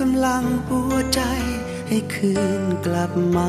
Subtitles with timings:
[0.00, 1.20] กำลังหัวใจ
[1.88, 3.48] ให้คืนกลับมา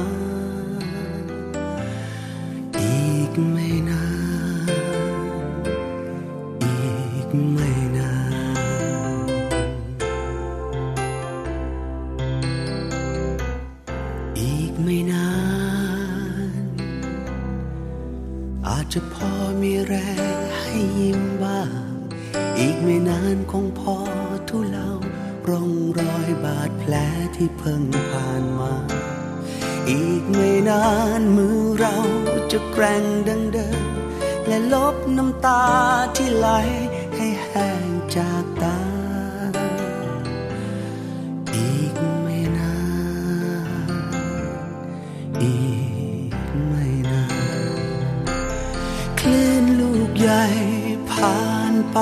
[51.19, 51.99] ผ่านไป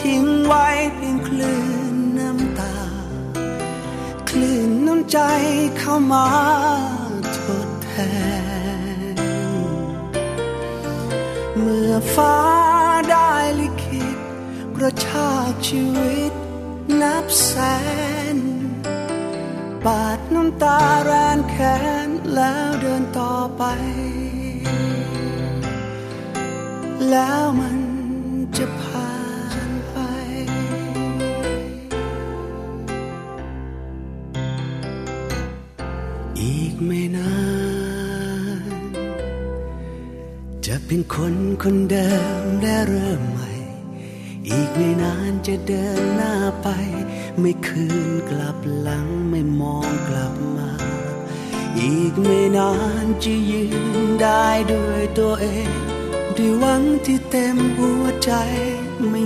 [0.00, 2.76] ทิ้งไว้เพียงคลื่นน้ำตา
[4.28, 5.18] คลื่นน้ำใจ
[5.78, 6.28] เข้ามา
[7.36, 7.92] ทดแท
[9.14, 9.18] น
[11.58, 12.38] เมื่อฟ้า
[13.10, 14.18] ได้ลิขิต
[14.76, 16.32] กระชากชีวิต
[17.02, 17.52] นับแส
[18.36, 18.38] น
[19.84, 23.64] ปาดน้ำตาแรนแค้นแล้วเดินต่อไป
[27.10, 27.78] แล้วมัน
[28.56, 29.14] จะผ่า
[29.68, 29.96] นไป
[36.40, 37.34] อีกไม่นา
[38.68, 38.72] น
[40.66, 42.10] จะเป็นคนคนเดิ
[42.42, 43.50] มและเริ่มใหม่
[44.48, 46.68] อีกไม่นานจะเดินหน้าไป
[47.40, 50.70] ไม่คืนกลับหลังไม่มองกลับมา
[51.78, 52.72] อีกไม่นา
[53.04, 53.64] นจะยื
[54.06, 55.97] นได้ด้วยตัวเอง
[56.38, 58.30] ด้วยหวังที่เต็มหัวใจ
[59.08, 59.22] ไม่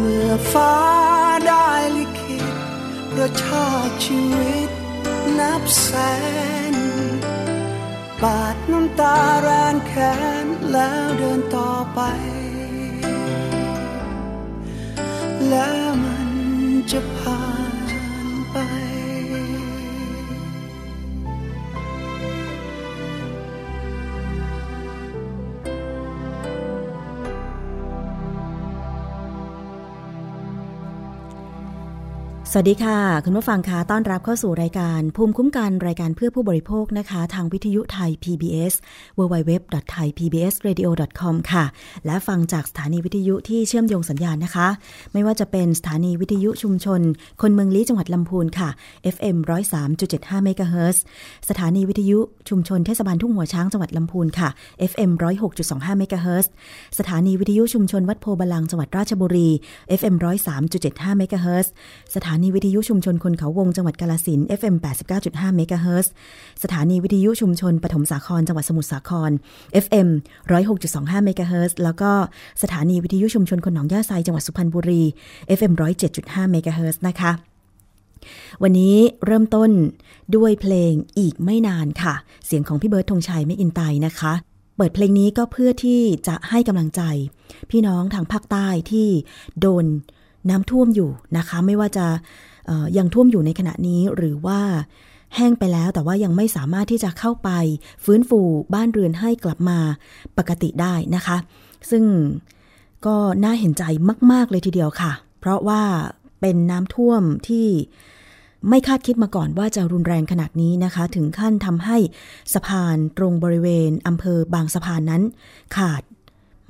[0.00, 0.74] เมื่อฟ้า
[1.46, 2.54] ได้ลิขิต
[3.12, 4.70] ประชากชีวิต
[5.38, 5.88] นับแส
[6.72, 6.74] น
[8.22, 10.14] ปาดน้ำตาแรนแค้
[10.44, 12.00] นแล้วเดินต่อไป
[15.48, 16.30] แล้วมัน
[16.90, 17.37] จะผ่าน
[32.52, 38.74] สวัสดีค่ะ คุณผู้ฟังคะต้อนรับเข้าสู่รายการภูมิคุ้มกันรายการเพื่อผู้บริโภคนะคะ ทางวิทยุไทย PBS
[39.18, 41.64] www.thaipbsradio.com ค่ะ
[42.06, 44.68] และฟังจากสถานีวิทยุที่เชื่อมโยงสัญญาณนะคะ
[45.12, 47.00] ไม่ว่าจะเป็นสถานีวิทยุชุมชน
[47.42, 48.68] คนเมืองลี้จังหวัดลำพูนค่ะ
[49.14, 49.36] FM
[49.90, 51.02] 103.75เมกะเฮิรตซ์
[51.48, 54.48] สถานีวิทยุชุมชนเทศบาลทุ่งหัวช้างจังหวัดลำพูนค่ะ
[54.90, 55.10] FM
[55.54, 56.52] 106.25เมกะเฮิรตซ์
[56.98, 59.48] สถานีวิทยุชุมชนวัดโพบาลังจังหวัดราชบุรี
[60.00, 60.14] FM
[60.66, 61.72] 103.75เมกะเฮิรตซ์
[62.16, 64.74] สถานวิทยุชุมชนคนเขาวงจังหวัดกาฬสินธุ์ FM
[65.16, 66.06] 89.5เมกะเฮิรตซ์
[66.62, 69.30] สถานีวิทยุชุมชนปฐมสาครจังหวัดสมุทรสาคร
[69.84, 70.08] FM
[70.66, 72.10] 106.25เมกะเฮิรตซ์แล้วก็
[72.62, 75.02] สถานีวิทยุชุมชนคนหนองหญ้าไซจังหวัดสุพรรณบุรี
[75.58, 75.72] FM
[76.12, 77.32] 107.5เมกะเฮิรตซ์นะคะ
[78.62, 78.96] วันนี้
[79.26, 79.70] เริ่มต้น
[80.36, 82.14] ด้วยเพลงอีกไม่นานค่ะ
[82.46, 84.32] เสียงของพี่เบิร์ดธงชัยแมคอินไตย์นะคะ
[84.76, 87.02] เปิดเพลงนี้ก็เพื่อที่จะให้กำลังใจ
[87.70, 89.08] พี่น้องทางภาคใต้ที่
[89.60, 89.84] โดน
[90.50, 92.06] น้ำท่วมอยู่นะคะ ไม่ว่าจะ
[92.96, 94.60] ยังท่วมอยู่ในขณะนี้หรือว่า
[95.36, 97.50] แห้งไปแล้วแต่ว่ายังไม่สามารถที่จะเข้าไป
[98.04, 98.40] ฟื้นฟู
[98.74, 99.78] บ้านเรือนให้กลับมา
[100.38, 101.36] ปกติได้นะคะ
[101.90, 102.04] ซึ่ง
[103.06, 103.84] ก็น่าเห็นใจ
[104.32, 105.82] มาก ๆ เลยทีเดียวค่ะ เพราะว่า
[106.40, 107.66] เป็นน้ำท่วมที่
[108.68, 111.96] ไม่คาดคิดมาก่อนว่าจะรุนแรงขนาดนี้นะคะ ถึงขั้นทำให้
[112.54, 115.22] สะพานตรงบริเวณอำเภอบางสะพานนั้น
[115.76, 116.02] ขาด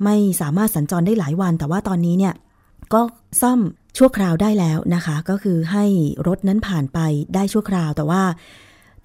[0.03, 2.33] ไม่สามารถสัญจรได้หลายวัน แต่ว่าตอนนี้เนี่ย
[2.93, 3.01] ก็
[3.41, 3.59] ซ่อม
[3.97, 5.85] ชั่วคราวได้แล้วนะคะ ก็คือให้
[6.27, 6.99] รถนั้นผ่านไป
[7.35, 8.23] ได้ชั่วคราว แต่ว่า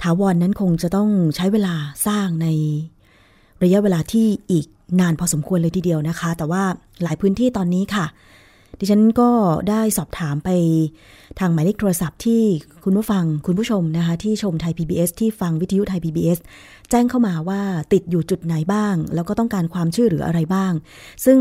[0.02, 1.74] ถาวรนนั้นคงจะต้องใช้เวลา
[2.06, 2.48] สร้างใน
[3.62, 4.66] ระยะเวลาที่อีก
[5.00, 6.62] นานพอสมควรเลยทีเดียวนะคะ แต่ว่า
[7.02, 8.06] หลายพื้นที่ตอนนี้ค่ะ
[8.78, 9.30] ดิฉันก็
[9.70, 10.50] ได้สอบถามไป
[11.38, 12.42] ทางหมายเลขโทรศัพท์ที่
[12.84, 16.38] คุณผู้ฟังคุณผู้ชมนะคะ ที่ชมไทย PBS ที่ฟังวิทยุไทย PBS
[16.90, 17.60] แจ้งเข้ามาว่า
[17.92, 20.72] ติดอยู่จุดไหนบ้าง แล้วก็ต้องการความช่วยเหลืออะไรบ้าง
[21.24, 21.38] ซึ่ง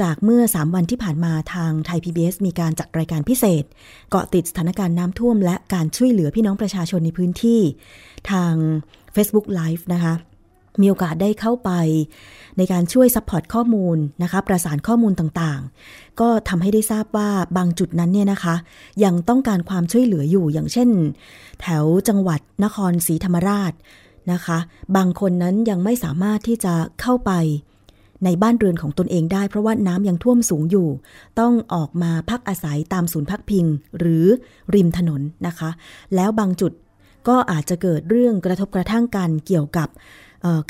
[0.00, 3.64] จากเมื่อ 3 วันที่ผ่านมาทางไทย PBS มีการจัดรายการพิเศษ
[4.10, 7.60] เกาะติดสถานการณ์น้ำท่วม และการช่วยเหลือพี่น้องประชาชนในพื้นที่
[8.30, 8.54] ทาง
[9.14, 10.14] Facebook Live นะคะ
[10.80, 11.70] มีโอกาสได้เข้าไป
[12.58, 18.54] ในการช่วย support ข้อมูลนะคะประสานข้อมูลต่างๆ ก็ทำให้ได้ทราบว่าบางจุดนั้นเนี่ยนะคะ
[19.04, 20.88] ยังต้องการความช่วยเหลืออยู่อย่างเช่น
[21.60, 23.72] แถวจังหวัดนครศรีธรรมราช
[24.32, 24.58] นะคะ
[24.96, 27.32] บางคนนั้นยังไม่สามารถที่จะเข้าไป
[28.24, 30.88] ในบ้านเรือนของตนเองได้ เพราะว่าน้ำยังท่วมสูงอยู่
[31.40, 33.64] ต้องออกมาพักอาศัยตามศูนย์พักพิง
[33.98, 34.26] หรือ
[34.74, 35.70] ริมถนนนะคะ
[36.14, 36.72] แล้วบางจุด
[37.28, 39.88] ก็อาจจะเกิดเรื่องกระทบกระทั่งกันเกี่ยวกับ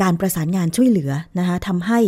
[0.03, 2.01] การประสานงานช่วยเหลือนะคะทำให้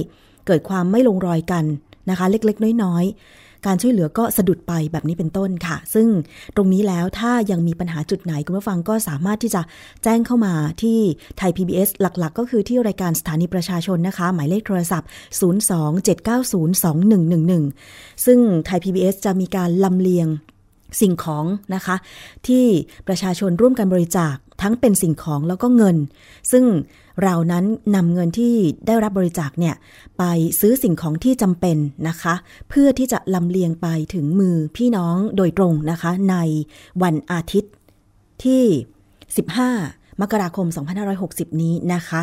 [0.47, 1.65] เกิดความไม่ลงรอยกัน
[2.11, 6.09] นะคะ เล็กๆ น้อยๆ การช่วยเหลือก็สะดุดไปแบบนี้เป็นต้นค่ะ ซึ่ง
[6.57, 9.63] ตรงนี้แล้วถ้ายังมีปัญหาจุดไหนคุณผู้ฟังก็สามารถที่จะ
[10.05, 10.99] แจ้งเข้ามาที่
[11.39, 15.09] ไทย PBS หลักๆ ก็คือที่รายการสถานีประชาชนนะคะ หมายเลขโทรศัพท์
[15.41, 20.29] 027902111 ซึ่งไทย PBS จะมีการลำเลียง
[21.01, 21.45] สิ่งของ
[21.75, 21.97] นะคะ
[22.49, 22.65] ที่
[23.09, 25.97] ประชาชนร่วมกันบริจาค ทั้งเป็นสิ่งของแล้วก็เงิน
[26.53, 26.65] ซึ่ง
[27.23, 27.65] เรานั้น
[27.95, 28.55] นำเงินที่
[28.87, 29.75] ได้รับบริจาคเนี่ย
[30.19, 30.23] ไป
[30.61, 31.77] ซื้อสิ่งของที่จำเป็น
[32.09, 32.35] นะคะ
[32.69, 36.37] เพื่อที่จะลำเลียงไปถึงมือพี่น้องโดยตรงนะคะ ใน
[37.03, 37.73] วันอาทิตย์
[38.45, 38.65] ที่
[39.43, 40.67] 15 มกราคม
[41.15, 42.21] 2560 นี้นะคะ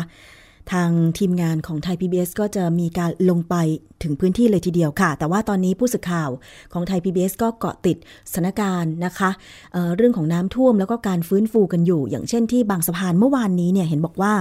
[0.72, 3.54] ทางทีมงานของไทย PBS ก็จะมีการลงไป
[4.02, 6.30] ถึงพื้นที่เลยทีเดียวค่ะ แต่ว่าตอนนี้ผู้สื่อข่าว
[6.72, 7.96] ของไทย PBS ก็เกาะติด
[8.32, 9.30] สถานการณ์นะคะ
[9.72, 14.34] เเรื่องของน้ำท่วมแล้วก็การฟื้นฟูกันอยู่ อย่างเช่นที่บางสะพานเมื่อวานนี้เนี่ยเห็นบอกว่า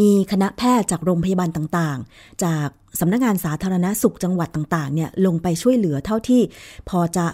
[0.00, 2.68] มีคณะแพทย์จากโรงพยาบาลต่างๆ จาก
[3.00, 6.42] สำนักงงานสาธารณสุขจังหวัดต่างๆ เนี่ยลงไปช่วยเหลือเท่าที่
[6.88, 7.26] พอจะ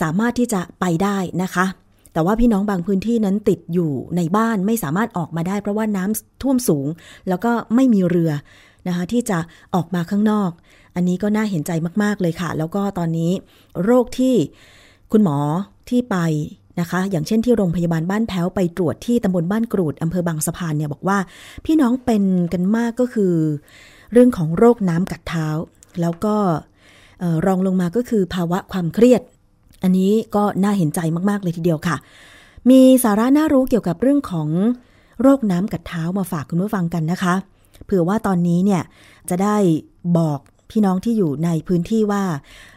[0.00, 1.66] สามารถที่จะไปได้นะคะ
[2.12, 6.86] แต่ว่าพี่น้องบางพื้นที่นั้นติดอยู่ในบ้านไม่สามารถออกมาได้เพราะว่าน้ำท่วมสูง
[7.28, 8.32] แล้วก็ไม่มีเรือ
[8.88, 9.38] นะคะที่จะ
[9.74, 10.50] ออกมาข้างนอก
[10.94, 11.70] อันนี้ก็น่าเห็นใจ
[12.02, 13.32] มาก ๆ เลยค่ะ แล้วก็ตอนนี้
[13.84, 14.34] โรคที่
[15.12, 15.38] คุณหมอ
[15.88, 16.16] ที่ไป
[16.80, 21.18] นะคะ อย่างเช่นที่โรงพยาบาลบ้านแพ้วไปตรวจที่ตำบลบ้านกรูดอำเภอบางสะพานเนี่ยบอกว่า
[21.64, 23.34] พี่น้องเป็นกันมากก็คือ
[24.12, 25.48] เรื่องของโรคน้ำกัดเท้า
[26.00, 26.36] แล้วก็
[27.46, 29.22] รองลงมาก็คือภาวะความเครียด
[29.82, 31.00] อันนี้ก็น่าเห็นใจ
[31.30, 31.96] มากๆเลยทีเดียวค่ะ
[32.70, 34.48] มีสาระน่ารู้เกี่ยวกับเรื่องของ
[35.22, 37.34] โรคน้ำกัดเท้ามาฝากคุณผู้ฟังกันนะคะ
[37.84, 38.82] เผื่อว่าตอนนี้เนี่ย
[39.30, 39.56] จะได้
[40.18, 40.40] บอก
[40.70, 42.24] พี่น้องที่อยู่ในพื้นที่ว่า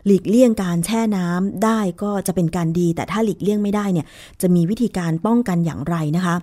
[0.06, 4.06] หลีกเลี่ยงการแช่น้ำได้ก็จะเป็นการดี แต่ถ้าหลีกเลี่ยงไม่ได้เนี่ย
[4.42, 6.36] จะมีวิธีการป้องกันอย่างไรนะคะ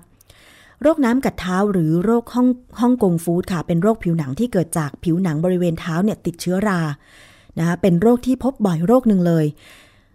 [0.83, 2.49] โรคน้ำกัดเท้าหรือโรคห้อง
[2.81, 6.81] ห้องกงฟูดค่ะ เป็นโรคผิวหนังที่เกิดจากผิวหนังบริเวณเท้าเนี่ยติดเชื้อรา
[7.59, 9.45] นะคะเป็นโรคที่พบบ่อยโรคหนึ่งเลย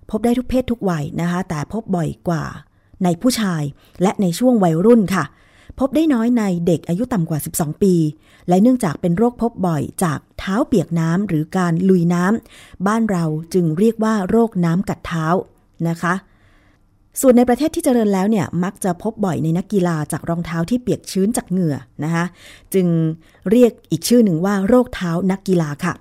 [0.09, 2.43] พบได้ทุกเพศทุกวัยนะคะ แต่พบบ่อยกว่า
[3.03, 3.63] ในผู้ชาย
[4.01, 5.25] และในช่วงวัยรุ่นค่ะ
[5.79, 7.93] พบได้น้อยในเด็กอายุต่ำกว่า 12 ปี
[8.47, 15.25] และเนื่องจากเป็นโรคพบบ่อยจากเท้าเปียกน้ำหรือการลุยน้ำ บ้านเราจึงเรียกว่าโรคน้ำกัดเท้า
[15.89, 16.13] นะคะ
[17.21, 22.25] ส่วนในประเทศที่เจริญแล้วเนี่ยมักจะพบบ่อยในนักกีฬาจากรองเท้าที่เปียกชื้นจากเหงื่อนะคะ
[22.73, 22.87] จึง
[23.51, 25.93] เรียกอีกชื่อหนึ่งว่าโรคเท้านักกีฬาค่ะ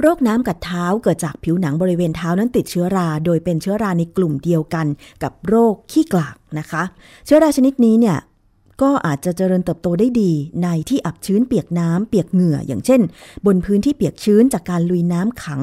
[0.00, 4.86] โรคน้ำกัดเท้าเกิดจากผิวหนังบริเวณเท้านั้นติดเชื้อรา โดยเป็นเชื้อราในกลุ่มเดียวกัน
[5.22, 6.82] กับโรคขี้กลากนะคะ
[7.26, 8.18] เชื้อราชนิดนี้เนี่ย
[8.82, 13.00] ก็อาจจะเจริญเติบโตได้ดีในที่อับชื้นเปียกน้ำเปียกเหงื่อ อย่างเช่น
[13.46, 15.62] บนพื้นที่เปียกชื้นจากการลุยน้ำขัง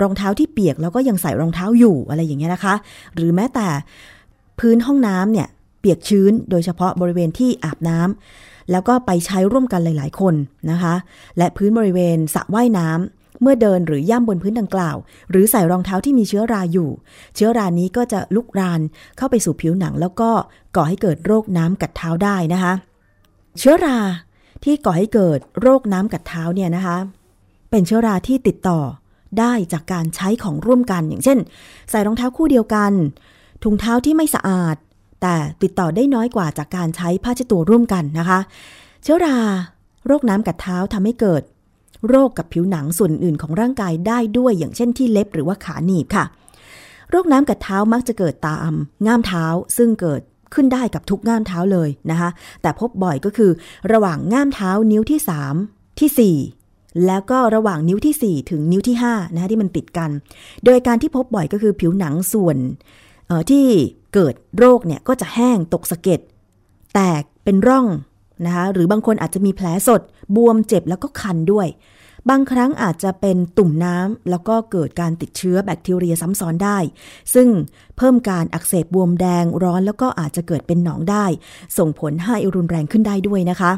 [0.00, 2.74] รองเท้าที่เปียกแล้วก็ยังใส่รองเท้าอยู่อะไรอย่างเงี้ยนะคะ
[3.14, 3.68] หรือแม้แต่
[4.58, 5.48] พื้นห้องน้ำเนี่ย
[5.80, 10.34] เปียกชื้นโดยเฉพาะบริเวณที่อาบน้ำแล้วก็ไปใช้ร่วมกันหลาย ๆ คน
[10.70, 10.94] นะคะ
[11.38, 14.96] และพื้นบริเวณสระว่ายน้ำ เมื่อเดินหรือย่ำบนพื้นดังกล่าว
[15.30, 16.90] หรือใส่รองเท้าที่มีเชื้อราอยู่
[17.34, 18.80] เชื้อรานี้ก็จะลุกราน
[19.16, 20.30] เข้าไปสู่ผิวหนัง แล้วก็
[20.76, 22.72] ก่อให้เกิดโรคน้ำกัดเท้าได้นะคะ
[23.58, 23.98] เชื้อรา
[24.64, 26.96] ที่ก่อให้เกิดโรคน้ำกัดเท้าเนี่ยนะคะ
[27.70, 28.80] เป็นเชื้อราที่ติดต่อ
[29.38, 31.38] ได้จากการใช้ของร่วมกัน อย่างเช่น
[31.90, 32.92] ใส่รองเท้าคู่เดียวกัน
[33.62, 34.76] ถุงเท้าที่ไม่สะอาด
[35.22, 38.38] แต่ติดต่อได้น้อยกว่าจากการใช้ผ้าเช็ดตัวร่วมกันนะคะ
[39.02, 39.36] เชื้อรา
[40.06, 41.42] โรคน้ำกัดเท้าทำให้เกิด
[42.08, 46.24] โรคกับผิวหนังส่วนอื่นของร่างกายได้ด้วย อย่างเช่นที่เล็บหรือว่าขาหนีบค่ะ
[47.10, 48.72] โรคน้ำกัดเท้ามักจะเกิดตาม
[49.06, 49.44] ง่ามเท้า
[49.76, 50.20] ซึ่งเกิด
[50.54, 52.30] ขึ้นได้กับทุกง่ามเท้าเลยนะคะ
[52.62, 53.50] แต่พบบ่อยก็คือ
[53.92, 55.20] ระหว่างง่ามเท้านิ้วที่
[55.60, 60.10] 3 ที่ 4 แล้วก็ระหว่างนิ้วที่ 4 ถึงนิ้วที่5นะคะที่มันติดกัน
[60.64, 62.56] โดยการที่พบบ่อยก็คือผิวหนังส่วน
[63.50, 63.66] ที่
[64.14, 66.20] เกิดโรคเนี่ยก็จะแห้งตกสะเก็ด
[66.94, 67.86] แตกเป็นร่อง
[68.46, 70.00] นะคะหรือบางคนอาจจะมีแผลสด
[70.36, 71.68] บวมเจ็บแล้วก็คันด้วย
[72.30, 76.78] บางครั้งอาจจะเป็นตุ่มน้ำแล้วก็เกิดการติดเชื้อแบคทีเรียซ้ำซ้อนได้
[77.34, 77.48] ซึ่ง
[77.96, 81.24] เพิ่มการอักเสบบวมแดงร้อนแล้วก็อาจจะเกิดเป็นหนองได้
[81.78, 83.72] ส่งผลให้รุนแรงขึ้นได้ด้วยนะคะ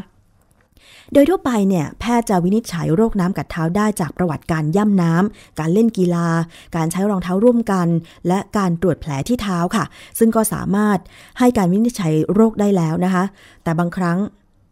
[1.12, 6.28] โดยทั่วไปเนี่ยแพทย์จะวินิจฉัยโรคน้ำกัดเท้าได้จากประวัติการย่ำน้ำ การเล่นกีฬา
[6.76, 7.88] การใช้รองเท้าร่วมกัน
[8.28, 9.84] และการตรวจแผลที่เท้าค่ะ
[10.18, 10.98] ซึ่งก็สามารถ
[11.38, 13.24] ให้การวินิจฉัยโรคได้แล้วนะคะ
[13.62, 14.18] แต่บางครั้ง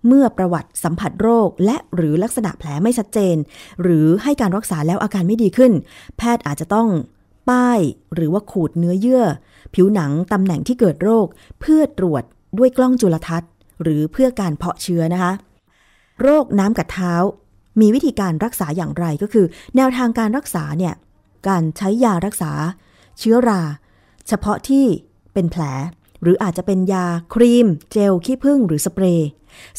[0.08, 3.36] เมื่อประวัติสัมผัสโรค และหรือลักษณะแผลไม่ชัดเจน
[3.82, 5.72] หรือให้การรักษาแล้วอาการไม่ดีขึ้น
[6.16, 6.88] แพทย์อาจจะต้อง
[7.50, 7.80] ป้าย
[8.14, 9.24] หรือว่าขูดเนื้อเยื่อ
[9.74, 11.26] ผิวหนังตำแหน่งที่เกิดโรค
[11.60, 12.22] เพื่อตรวจ
[12.58, 13.50] ด้วยกล้องจุลทรรศน์
[13.82, 15.32] หรือเพื่อการเพาะเชื้อนะคะ
[16.22, 17.14] โรคน้ำกัดเท้า
[17.80, 19.46] มีวิธีการรักษาอย่างไรก็คือ
[19.76, 20.94] แนวทางการรักษาเนี่ย
[21.48, 22.52] การใช้ยารักษา
[23.18, 23.60] เชื้อรา
[24.28, 24.84] เฉพาะที่
[25.32, 25.62] เป็นแผล
[26.22, 29.28] หรืออาจจะเป็นยาครีม เจลขี้ผึ้งหรือสเปรย์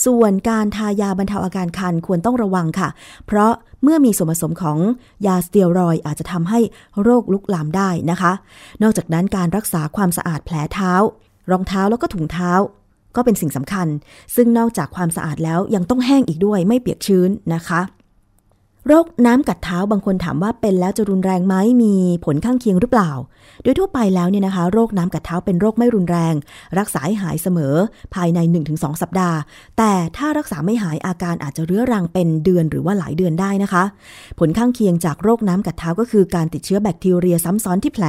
[0.05, 2.89] ส่วนการทายาบรรเทาอาการคันควรต้องระวังค่ะ
[3.27, 3.51] เพราะ
[3.83, 4.77] เมื่อมีส่วนผสมของ
[5.25, 6.59] ยาสเตียรอยอาจจะทำให้
[7.01, 8.31] โรคลุกลามได้นะคะ
[8.83, 10.93] นอกจากนั้นการรักษาความสะอาดแผลเท้า
[11.51, 12.51] รองเท้าแล้วก็ถุงเท้า
[13.15, 13.87] ก็เป็นสิ่งสำคัญ
[14.35, 17.81] ซึ่งนอกจากความสะอาดแล้วยังต้องแห้งอีกด้วยไม่เปียกชื้นนะคะ
[18.91, 21.93] โรคน้ำกัดเท้าบางคนถามว่าเป็นแล้วจะรุนแรงไหมมี
[22.25, 23.11] ผลข้างเคียงหรือเปล่า
[23.63, 26.33] โดยทั่วไปแล้วเนี่ยนะคะ โรคน้ำกัดเท้าเป็นโรคไม่รุนแรง
[26.79, 27.75] รักษาหหายเสมอ
[28.15, 29.37] ภายใน 1-2 สัปดาห์
[29.77, 33.83] แต่ถ้ารักษาไม่หายอาการอาจจะเรื้อรังเป็นเดือนหรือว่าหลายเดือนได้นะคะ
[34.39, 38.05] ผลข้างเคียงจากโรคน้ำกัดเท้าก็คือการติดเชื้อแบคทีเรียซ้ำซ้อนที่แผล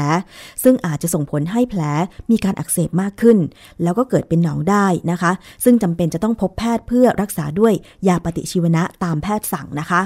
[0.63, 1.83] ซึ่งอาจจะส่งผลให้แผล
[2.31, 3.39] มีการอักเสบมากขึ้น
[3.83, 5.33] แล้วก็เกิดเป็นหนองได้นะคะ
[5.65, 7.73] ซึ่งจำเป็นจะต้องพบแพทย์เพื่อรักษาด้วย
[8.09, 10.03] ยาปฏิชีวนะตามแพทย์สั่งนะคะ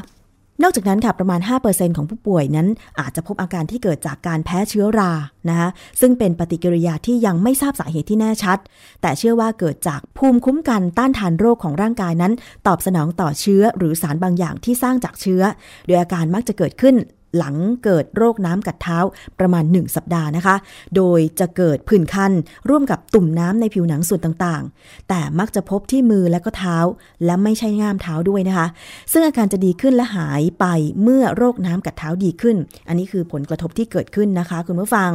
[0.62, 2.68] นอกจากนั้นค่ะประมาณ 5%ของผู้ป่วยนั้น
[3.00, 5.12] อาจจะพบอาการที่เกิดจากการแพ้เชื้อรา
[5.48, 5.68] นะคะ
[6.00, 8.58] ซึ่งเป็นปฏิกิริยาที่ยังไม่ทราบสาเหตุที่แน่ชัด
[9.02, 12.32] แต่เชื่อว่าเกิดจากภูมิคุ้มกันต้านทานโรคของร่างกายนั้น
[12.66, 15.42] ตอบสนองต่อเชื้อหรือสารบางอย่างที่สร้างจากเชื้อ
[15.86, 16.94] โดยอาการมักจะเกิดขึ้น
[17.36, 18.98] หลังเกิดโรคน้ำกัดเท้า
[19.38, 20.56] ประมาณ 1 สัปดาห์นะคะ
[20.96, 22.32] โดยจะเกิดผื่นคัน
[22.68, 26.76] ร่วมกับตุ่มน้ำในผิวหนังส่วนต่างๆ แต่มักจะพบที่มือและก็เท้า
[27.24, 28.66] และไม่ใช่ง่ามเท้าด้วยนะคะ
[29.12, 30.64] ซึ่งอาการจะดีขึ้นและหายไป
[31.02, 32.56] เมื่อโรคน้ำกัดเท้าดีขึ้น
[32.88, 35.10] อันนี้คือผลกระทบที่เกิดขึ้นนะคะคุณผู้ฟัง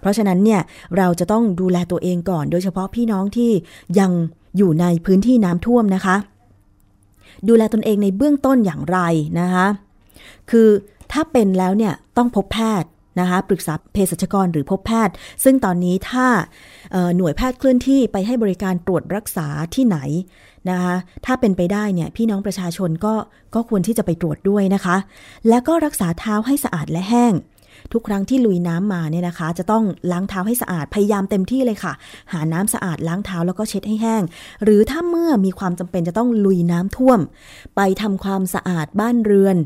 [0.00, 0.60] เพราะฉะนั้นเนี่ย
[0.96, 3.50] เราจะต้องดูแลตัวเองก่อน โดยเฉพาะพี่น้องที่
[4.00, 4.10] ยัง
[4.56, 6.16] อยู่ในพื้นที่น้ำท่วมนะคะ
[7.48, 8.98] ดูแลตนเองในเบื้องต้นอย่างไร
[9.40, 9.66] นะคะ
[10.50, 10.68] คือ
[11.14, 12.88] ถ้าเป็นแล้วเนี่ยต้องพบแพทย์
[13.20, 16.26] นะคะปรึกษาเภสัชกรหรือพบแพทย์ ซึ่งตอนนี้ถ้า
[17.16, 19.98] หน่วยแพทย์เคลื่อนที่ไปให้บริการตรวจรักษาที่ไหน
[20.70, 20.94] นะคะ
[21.26, 23.14] ถ้าเป็นไปได้เนี่ยพี่น้องประชาชนก็
[23.54, 24.96] ก็ควรที่จะไปตรวจด้วยนะคะ
[25.48, 27.32] แล้วก็รักษาเท้าให้สะอาดและแห้ง
[27.92, 31.92] ทุกครั้งที่ลุยน้ำมาเนี่ยนะคะ จะต้องล้างเท้าให้สะอาดพยายามเต็มที่เลยค่ะ
[32.32, 34.22] หาน้ำสะอาดล้างเท้าแล้วก็เช็ดให้แห้ง
[34.64, 37.20] หรือถ้าเมื่อมีความจำเป็นจะต้องลุยน้ำท่วม
[37.76, 39.56] ไปทำความสะอาดบ้านเรือน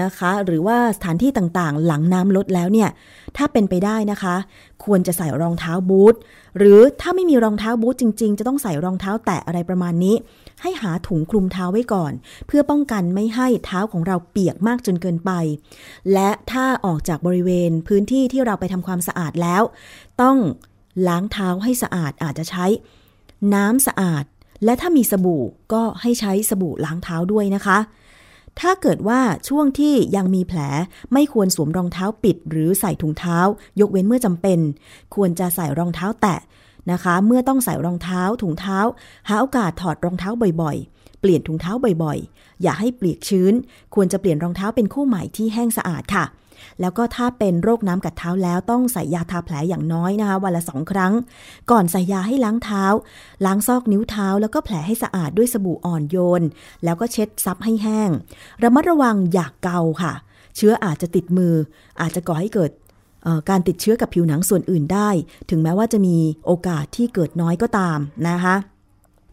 [0.00, 2.88] นะคะ หรือว่าสถานที่ต่างๆ หลังน้ำลดแล้วเนี่ย
[3.36, 4.36] ถ้าเป็นไปได้นะคะ
[4.84, 6.14] ควรจะใส่รองเท้าบูท
[6.58, 10.16] หรือถ้าไม่มีรองเท้าบูทจริง ๆ จะต้องใส่รองเท้าแตะอะไรประมาณนี้
[10.62, 12.12] ให้หาถุงคลุมเท้าไว้ก่อน
[12.46, 15.30] เพื่อป้องกันไม่ให้เท้าของเราเปียกมากจนเกินไป
[16.12, 19.62] และถ้าออกจากบริเวณพื้นที่ที่เราไปทำความสะอาดแล้ว
[20.22, 20.36] ต้อง
[21.08, 22.66] ล้างเท้าให้สะอาดอาจจะใช้
[23.54, 24.24] น้ำสะอาด
[24.64, 27.78] และถ้ามีสบู่ก็ให้ใช้สบู่ล้างเท้าด้วยนะคะ
[28.60, 30.60] ถ้าเกิดว่าช่วงที่ยังมีแผล
[31.12, 33.38] ไม่ควรสวมรองเท้าปิด หรือใส่ถุงเท้า
[33.80, 34.58] ยกเว้นเมื่อจำเป็น
[35.14, 36.38] ควรจะใส่รองเท้าแตะ
[36.92, 38.78] นะคะ เมื่อต้องใส่รองเท้าถุงเท้า
[39.28, 40.30] หาโอกาสถอดรองเท้า
[40.62, 43.54] บ่อยๆ เปลี่ยนถุงเท้าบ่อยๆ อย่าให้เปียกชื้น
[43.94, 46.24] ควรจะเปลี่ยนรองเท้าเป็นคู่ใหม่ที่แห้งสะอาดค่ะ
[46.80, 51.12] แล้วก็ถ้าเป็นโรคน้ำกัดเท้าแล้วต้องใส่ยาทาแผลอย่างน้อยนะคะวันละสองครั้ง
[51.70, 52.84] ก่อนใส่ยาให้ล้างเท้า
[53.44, 56.42] ล้างซอกนิ้วเท้า แล้วก็แผลให้สะอาดด้วยสบู่อ่อนโยน
[56.84, 58.10] แล้วก็เช็ดซับให้แห้ง
[58.62, 60.12] ระมัดระวังอย่ากเกาค่ะ
[60.56, 61.54] เชื้ออาจจะติดมือ
[62.00, 62.70] อาจจะก่อให้เกิด
[63.50, 65.08] การติดเชื้อกับผิวหนังส่วนอื่นได้
[65.50, 66.16] ถึงแม้ว่าจะมี
[66.46, 68.54] โอกาสที่เกิดน้อยก็ตามนะคะ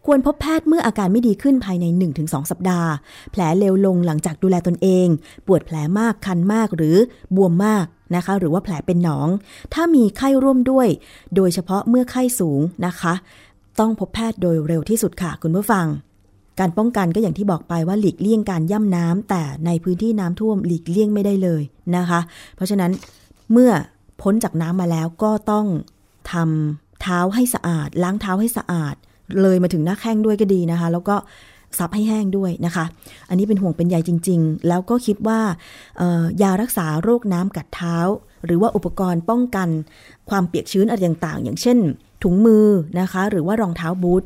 [0.06, 1.84] ควรพบแพทย์เมื่ออาการไม่ดีขึ้นภายใน
[2.18, 2.90] 1-2 สัปดาห์
[3.32, 5.06] แผลเร็วลงหลังจากดูแลตนเอง
[5.46, 6.96] ปวดแผลมากคันมากหรือ
[7.36, 9.28] บวมมากนะคะ หรือว่าแผลเป็นหนอง
[9.74, 10.88] ถ้ามีไข้ร่วมด้วย
[11.36, 13.14] โดยเฉพาะเมื่อไข้สูงนะคะ
[13.80, 15.86] ต้องพบแพทย์โดยเร็วที่สุดค่ะคุณผู้ฟัง
[16.60, 21.62] การป้องกันก็อย่างที่บอกไปว่าหลีกเลี่ยงการย่ำน้ำแต่ในพื้นที่น้ำท่วมหลีกเลี่ยงไม่ได้เลย
[21.96, 22.20] นะคะ
[22.56, 22.90] เพราะฉะนั้น
[23.52, 23.70] เมื่อ
[24.22, 25.66] พ้นจากน้ำมาแล้วก็ต้อง
[26.32, 28.94] ทำเท้าให้สะอาด ล้างเท้าให้สะอาด
[29.42, 31.16] เลยมาถึงหน้าแข้งด้วยก็ดีนะคะ แล้วก็
[31.78, 32.84] ซับให้แห้งด้วยนะคะ
[33.28, 35.40] อันนี้เป็นห่วงเป็นใยจริง ๆ แล้วก็คิดว่า
[36.42, 37.96] ยารักษาโรคน้ำกัดเท้า
[38.46, 39.68] หรือว่าอุปกรณ์ป้องกัน
[40.30, 41.78] ความเปียกชื้นอะไรต่างๆ อย่างเช่น
[42.22, 42.66] ถุงมือ
[43.00, 44.22] นะคะ หรือว่ารองเท้าบูท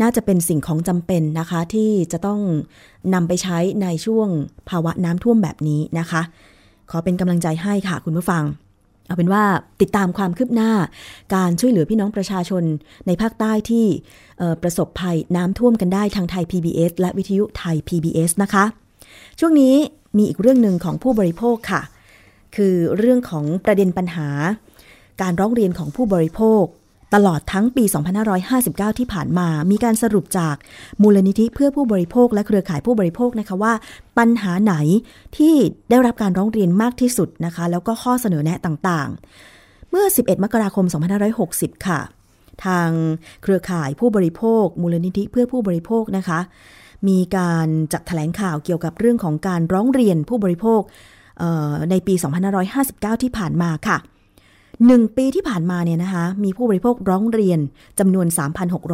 [0.00, 2.40] น่าจะเป็นสิ่งของจำเป็นนะคะ ที่จะต้อง
[3.14, 4.28] นำไปใช้ในช่วง
[4.68, 6.22] ภาวะน้ำท่วมแบบนี้นะคะ
[6.90, 8.42] ขอเป็นกำลังใจให้ค่ะคุณผู้ฟัง
[9.12, 9.44] เอาเป็นว่า
[9.82, 10.72] ติดตามความคืบหน้า
[11.34, 12.62] การช่วยเหลือพี่น้องประชาชน
[13.06, 13.86] ในภาคใต้ที่
[14.62, 18.64] ประสบภัยน้ำท่วมกันได้ทางไทย PBS และวิทยุไทย PBS นะคะ
[19.40, 19.74] ช่วงนี้
[20.16, 21.82] มีอีกเรื่องหนึ่งของผู้บริโภคค่ะ
[22.56, 24.28] คือเรื่องของประเด็นปัญหา
[25.22, 26.62] การร้องเรียนของผู้บริโภค
[27.14, 27.84] ตลอดทั้งปี
[28.42, 30.56] 2559 ที่ผ่านมา มีการสรุปจาก
[31.02, 33.72] มูลนิธิเพื่อผู้บริโภคและเครือข่ายผู้บริโภคนะคะว่า
[34.18, 34.74] ปัญหาไหน
[35.36, 35.54] ที่
[35.90, 40.84] ได้รับการร้องเรียนมากที่สุดนะคะ แล้วก็ข้อเสนอแนะต่างๆ เมื่อ 11 มกราคม
[41.36, 42.00] 2560 ค่ะ
[42.64, 42.88] ทาง
[43.42, 46.40] เครือข่ายผู้บริโภค มูลนิธิเพื่อผู้บริโภคนะคะ
[47.08, 50.80] มีการจัดแถลงข่าวเกี่ยวกับเรื่องของการร้องเรียนผู้บริโภค
[51.90, 52.14] ในปี
[52.68, 53.98] 2559 ที่ผ่านมาค่ะ
[54.86, 57.60] หนึ่งปีที่ผ่านมาเนี่ยนะคะ มีผู้บริโภคร้องเรียน
[57.98, 58.26] จำนวน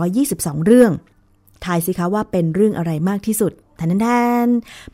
[0.01, 0.93] 3,622 เรื่อง
[1.65, 4.09] ทายสิคะว่าเป็นเรื่องอะไรมากที่สุดแทนแท
[4.45, 4.47] น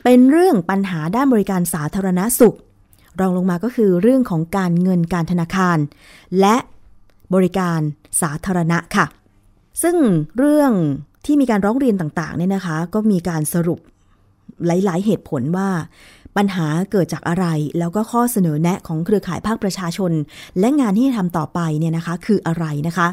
[0.03, 2.55] เป็นเรื่องปัญหาด้านบริการสาธารณสุข
[3.19, 5.77] รองลงมาก็คือเรื่องของการเงินการธนาคาร
[6.39, 6.55] และ
[7.33, 7.79] บริการ
[8.21, 9.05] สาธารณะค่ะ
[9.83, 9.95] ซึ่ง
[10.37, 10.71] เรื่อง
[11.25, 13.79] ที่มีการร้องเรียนต่างๆเนี่ยนะคะ ก็มีการสรุป
[14.65, 15.69] หลาย ๆ เหตุผลว่า
[16.37, 17.45] ปัญหาเกิดจากอะไร
[17.79, 20.11] แล้วก็ข้อเสนอแนะของเครือข่ายภาคประชาชน
[20.59, 23.09] และงานที่ทำต่อไปเนี่ยนะคะ คืออะไรนะคะ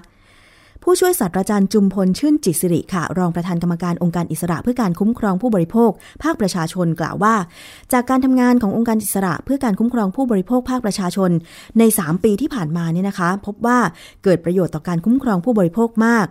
[0.84, 5.90] ผู้ช่วยศาสตราจารย์จุมพลชื่นจิตสิริค่ะ รองประธานกรรมการองค์การอิสระเพื่อการคุ้มครองผู้บริโภค
[6.22, 7.34] ภาคประชาชนกล่าวว่า
[7.92, 11.30] จากการทำงานขององค์การอิสระเพื่อการคุ้มครองผู้บริโภคภาคประชาชน
[11.78, 13.78] ใน 3 ปีที่ผ่านมาเนี่ยนะคะ พบว่า
[14.24, 16.26] เกิดประโยชน์ต่อการคุ้มครองผู้บริโภคมาก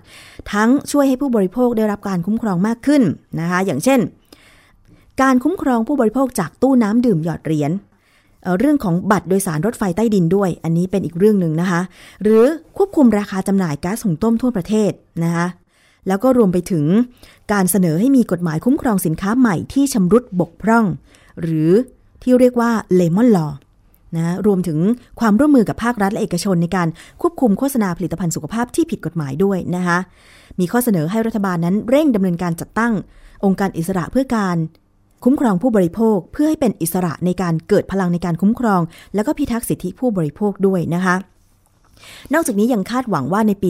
[0.53, 3.01] ทั้งช่วยให้ผู้บริโภคได้รับการคุ้มครองมากขึ้น
[3.39, 3.99] นะคะ อย่างเช่น
[5.21, 7.71] การคุ้มครองผู้บริโภคจากตู้น้ำดื่มหยอดเหรียญ
[8.59, 11.81] เรื่องของบัตรโดยสารรถไฟใต้ดินด้วย อันนี้เป็นอีกเรื่องหนึ่งนะคะ
[12.23, 12.43] หรือ
[12.77, 14.91] ควบคุมราคาจำหน่ายก๊าซหุงต้มทั่วประเทศ
[15.23, 15.47] นะคะ
[16.07, 16.85] แล้วก็รวมไปถึง
[17.53, 20.85] การเสนอให้มีกฎหมายคุ้มครองสินค้าใหม่ที่ชำรุดบกพร่อง
[21.41, 21.71] หรือ
[22.23, 23.47] ที่เรียกว่าเลมอนลอ
[24.15, 24.79] นะรวมถึง
[25.19, 26.87] ความร่วมมือกับภาครัฐและเอกชนในการ
[27.21, 29.97] ควบคุมโฆษณาผลิตภัณฑ์สุขภาพที่ผิดกฎหมายด้วยนะคะ
[30.59, 32.93] มีข้อเสนอให้รัฐบาลนั้นเร่งดำเนินการจัดตั้ง
[33.45, 34.57] องค์การอิสระเพื่อการ
[35.23, 38.81] คุ้มครองผู้บริโภคเพื่อให้เป็นอิสระในการเกิดพลังในการคุ้มครอง
[39.15, 41.15] และก็พิทักษ์สิทธิผู้บริโภคด้วยนะคะ
[42.33, 43.69] นอกจากนี้ยังคาดหวังว่าในปี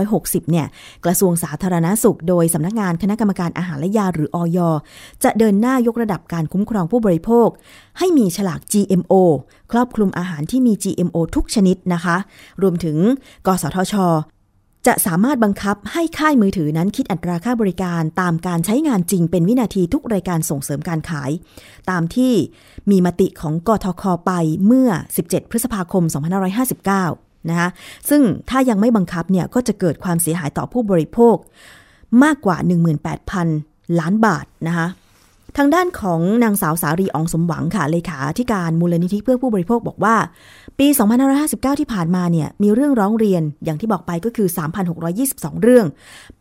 [0.00, 0.66] 2560 เนี่ย
[1.04, 4.58] กระทรวงสาธารณาสุข โดยสำนักงานคณะกรรมการอาหารและยาหรืออย
[5.24, 7.48] จะเดินหน้ายกระดับการคุ้มครองผู้บริโภค
[7.98, 9.14] ให้มีฉลาก GMO
[9.72, 12.16] ครอบคลุมอาหารที่มี GMO ทุกชนิดนะคะ
[12.62, 12.96] รวมถึง
[13.46, 13.94] กสทช
[14.86, 21.30] จะสามารถบังคับให้ค่ายมือถือนั้นคิดอัตราค่าบริการตามการใช้งานจริงเป็นวินาทีทุกรายการส่งเสริมการขาย
[21.90, 22.32] ตามที่
[22.90, 24.32] มีมติของกทคไป
[24.66, 24.88] เมื่อ
[25.20, 26.04] 17 พฤษภาคม
[26.76, 27.68] 2559 นะคะ
[28.08, 31.36] ซึ่งถ้ายังไม่บังคับเนี่ยก็จะเกิดความเสียหายต่อผู้บริโภค
[32.22, 32.56] มากกว่า
[33.28, 34.86] 18,000 ล้านบาทนะคะ
[35.56, 40.16] ทางด้านของนางสาวสารีอองสมหวังค่ะเลขาธิการมูลนิธิเพื่อผู้บริโภคบอกว่า
[40.78, 40.86] ปี
[41.34, 44.48] 2559 ที่ผ่านมาเนี่ยมีเรื่องร้องเรียนอย่างที่บอกไปก็คือ
[45.06, 45.86] 3,622 เรื่อง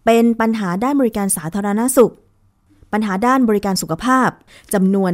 [0.06, 2.14] เป็นปัญหาด้านบริการสาธารณสุข
[2.94, 4.30] ปัญหาด้านบริการสุขภาพ
[4.74, 5.14] จำนวน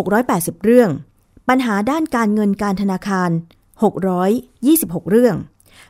[0.00, 0.90] 680 เรื่อง
[1.48, 3.30] ปัญหาด้านการเงินการธนาคาร
[4.40, 5.36] 626 เรื่อง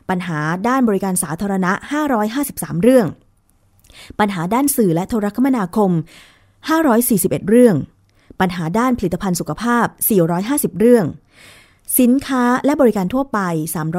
[0.09, 1.71] ปัญหาด้านบริการสาธารณะ
[2.27, 3.07] 553 เรื่อง
[4.19, 5.91] ปัญหาด้านสื่อและโทรคมนาคม
[6.67, 7.75] 541 เรื่อง
[8.39, 9.85] ปัญหาด้านผลิตภัณฑ์สุขภาพ
[10.33, 11.05] 450 เรื่อง
[11.99, 13.39] สินค้าและบริการทั่วไป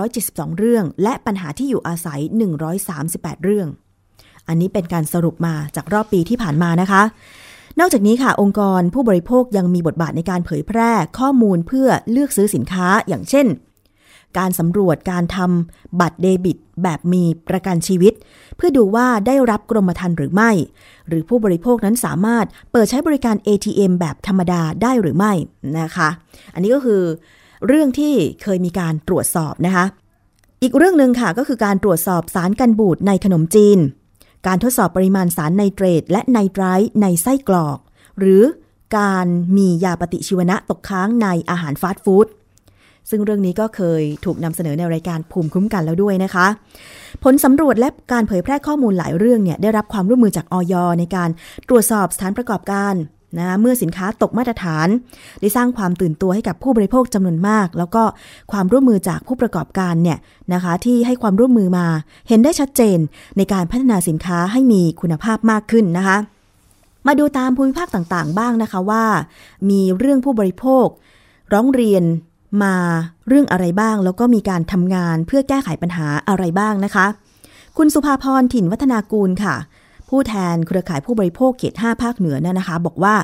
[0.00, 2.20] 372 เรื่อง และปัญหาที่อยู่อาศัย
[2.83, 3.68] 138 เรื่อง
[4.48, 7.03] อันนี้เป็นการสรุปมาจากรอบปีที่ผ่านมานะคะ
[7.81, 13.46] นอกจากนี้ค่ะ องค์กรผู้บริโภคยังมีบทบาทในการเผยแพร่ข้อมูลเพื่อเลือกซื้อสินค้า อย่างเช่น
[14.38, 18.12] การสำรวจการทำบัตรเดบิต แบบมีประกันชีวิต
[18.57, 20.51] เพื่อดูว่าได้รับกรมธรรม์หรือไม่
[21.09, 25.33] หรือผู้บริโภคนั้นสามารถเปิดใช้บริการ ATM แบบธรรมดาได้หรือไม่
[25.81, 26.09] นะคะ
[26.55, 27.03] อันนี้ก็คือ
[27.66, 29.85] เรื่องที่เคยมีการตรวจสอบนะคะ
[30.62, 33.79] อีกเรื่องหนึ่งค่ะก็คือการตรวจสอบสารกันบูดในขนมจีน
[34.47, 37.79] การทดสอบปริมาณสารไนเตรตและไนไตรท์ในไส้กรอก
[38.18, 38.42] หรือ
[38.99, 42.27] การมียาปฏิชีวนะตกค้างในอาหารฟาสต์ฟู้ด
[43.11, 46.47] ซึ่งเรื่องนี้ก็เคยถูกนำเสนอในรายการภูมิคุ้มกันแล้วด้วยนะคะ
[47.25, 51.31] ผลสำรวจและการเผยแพร่ข้อมูลหลายเรื่องเนี่ยได้รับความร่วมมือจากออยในการ
[51.69, 52.95] ตรวจสอบสถานประกอบการ
[53.38, 54.88] นะเมื่อสินค้าตกมาตรฐาน
[55.40, 58.03] ได้สร้างความตื่นตัวให้กับผู้บริโภคจำนวนมาก แล้วก็
[58.53, 60.19] ความร่วมมือจากผู้ประกอบการเนี่ย
[60.55, 61.87] นะคะ ที่ให้ความร่วมมือมา
[62.29, 62.99] เห็นได้ชัดเจน
[63.37, 66.17] ในการพัฒนาสินค้าให้มีคุณภาพมากขึ้นนะคะ
[67.07, 69.05] มาดูตามภูมิภาคต่างๆ บ้างนะคะว่า
[69.71, 70.87] มีเรื่องผู้บริโภค
[71.53, 72.03] ร้องเรียน
[72.62, 72.75] มา
[73.29, 77.07] เรื่องอะไรบ้าง แล้วก็มีการทำงานเพื่อแก้ไขปัญหาอะไรบ้างนะคะ
[77.79, 79.55] คุณสุภาพรถิ่นวัฒนากูลค่ะ
[80.09, 83.14] ผู้แทนเครือข่ายผู้บริโภคเขต 5 ภาคเหนือเนี่ยนะคะ บอกว่า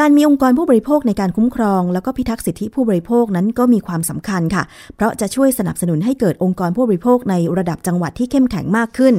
[0.00, 4.62] การมีองค์กรผู้บริโภคในการคุ้มครอง แล้วก็พิทักษ์สิทธิผู้บริโภคนั้นก็มีความสำคัญค่ะ
[4.96, 9.14] เพราะจะช่วยสนับสนุนให้เกิดองค์กรผู้บริโภคในระดับจังหวัดที่เข้มแข็งมากขึ้น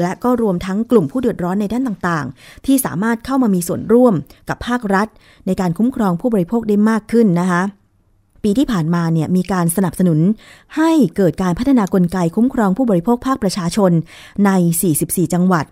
[0.00, 4.14] และก็รวมทั้งกลุ่มผู้เดือดร้อนในด้านต่างๆ ที่สามารถเข้ามามีส่วนร่วม
[4.48, 5.08] กับภาครัฐ
[5.46, 7.62] ในการคุ้มครองผู้บริโภคได้มากขึ้นนะคะ
[8.44, 10.20] ปีที่ผ่านมาเนี่ยมีการสนับสนุน
[10.76, 13.92] ให้เกิดการพัฒนากลไกคุ้มครองผู้บริโภคภาคประชาชน
[14.46, 14.50] ใน
[14.90, 15.64] 44 จังหวัด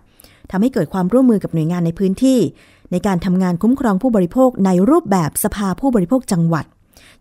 [0.51, 2.39] ทำให้เกิดความร่วมมือกับหน่วยงานในพื้นที่
[2.91, 6.65] ในการทำงานคุ้มครองผู้บริโภคในรูปแบบสภาผู้บริโภคจังหวัด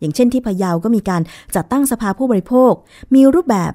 [0.01, 1.23] อย่างเช่นที่พะเยาก็มีการ
[1.55, 2.73] จัดตั้งสภาผู้บริโภค
[3.15, 3.73] มีรูปแบบ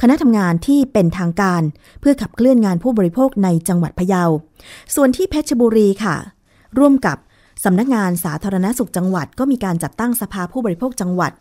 [0.00, 1.62] คณะทำงานที่เป็นทางการ
[2.00, 4.24] เพื่อขับเคลื่อนงานผู้บริโภคในจังหวัดพะเยา
[4.94, 6.16] ส่วนที่เพชรบุรีค่ะ
[6.78, 7.16] ร่วมกับ
[7.64, 11.32] สำนักงานสาธารณสุขจังหวัดก็มีการจัดตั้งสภาผู้บริโภคจังหวัด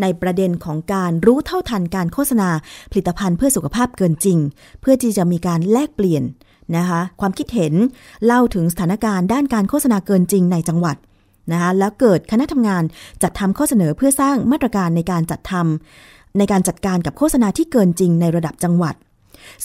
[0.00, 2.48] ในประเด็นของการรู้เท่าทันการโฆษณา
[2.90, 4.38] ผลิตภัณฑ์เพื่อสุขภาพเกินจริง
[4.80, 6.24] เพื่อที่จะมีการแลกเปลี่ยน
[6.76, 7.74] นะคะความคิดเห็น
[8.24, 10.96] เล่าถึงสถานการณ์ด้านการโฆษณาเกินจริงในจังหวัด
[11.52, 12.82] นะคะแล้วเกิดคณะทำงาน
[13.22, 18.94] จัดทำข้อเสนอเพื่อสร้างมาตรการในการจัดทำในการจัดการกับโฆษณาที่เกินจริงในระดับจังหวัด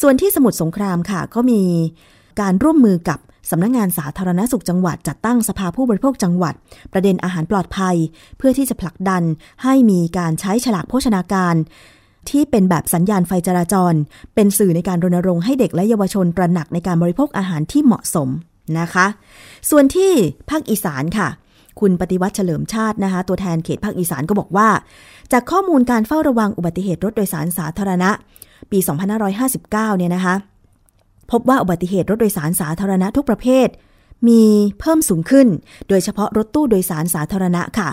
[0.01, 1.61] ส่วนที่สมุทรสงครามค่ะก็มี
[2.41, 3.19] การร่วมมือกับ
[3.51, 6.53] สำนักงงานสาธารณสุขจังหวัดจัดตั้งสภาผู้บริโภคจังหวัด
[6.93, 7.95] ประเด็นอาหารปลอดภัย
[8.37, 9.23] เพื่อที่จะผลักดัน
[9.63, 11.55] ให้มีการใช้ฉลากโภชนาการ
[12.29, 13.93] ที่เป็นแบบสัญญาณไฟจราจร
[14.35, 18.29] เป็นสื่อในการรณรงค์ให้เด็กและเยาวชนตระหนักในการบริโภคอาหารที่เหมาะสม
[18.79, 19.05] นะคะ
[19.69, 20.11] ส่วนที่
[20.49, 21.27] ภาคอีสานค่ะ
[21.79, 24.69] คุณปฏิวัติเฉลิมชาตินะคะ ตัวแทนเขตภาคอีสานก็บอกว่า
[25.31, 28.09] จากข้อมูลการเฝ้าระวังอุบัติเหตุรถโดยสารสาธารณะ
[28.71, 28.79] ปี
[29.39, 30.35] 2559 เนี่ยนะคะ
[31.31, 33.67] พบว่าอุบัติเหตุรถโดยสารสาธารณะทุกประเภท
[34.27, 34.41] มี
[34.79, 35.47] เพิ่มสูงขึ้น
[35.89, 37.89] โดยเฉพาะรถตู้โดยสารสาธารณะค่ะ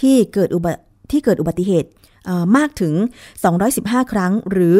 [0.00, 0.72] ที่เกิดอุบั
[1.10, 1.88] ที่เกิดอุบัติเหตุ
[2.56, 2.94] มากถึง
[3.52, 4.76] 215 ครั้งหรือ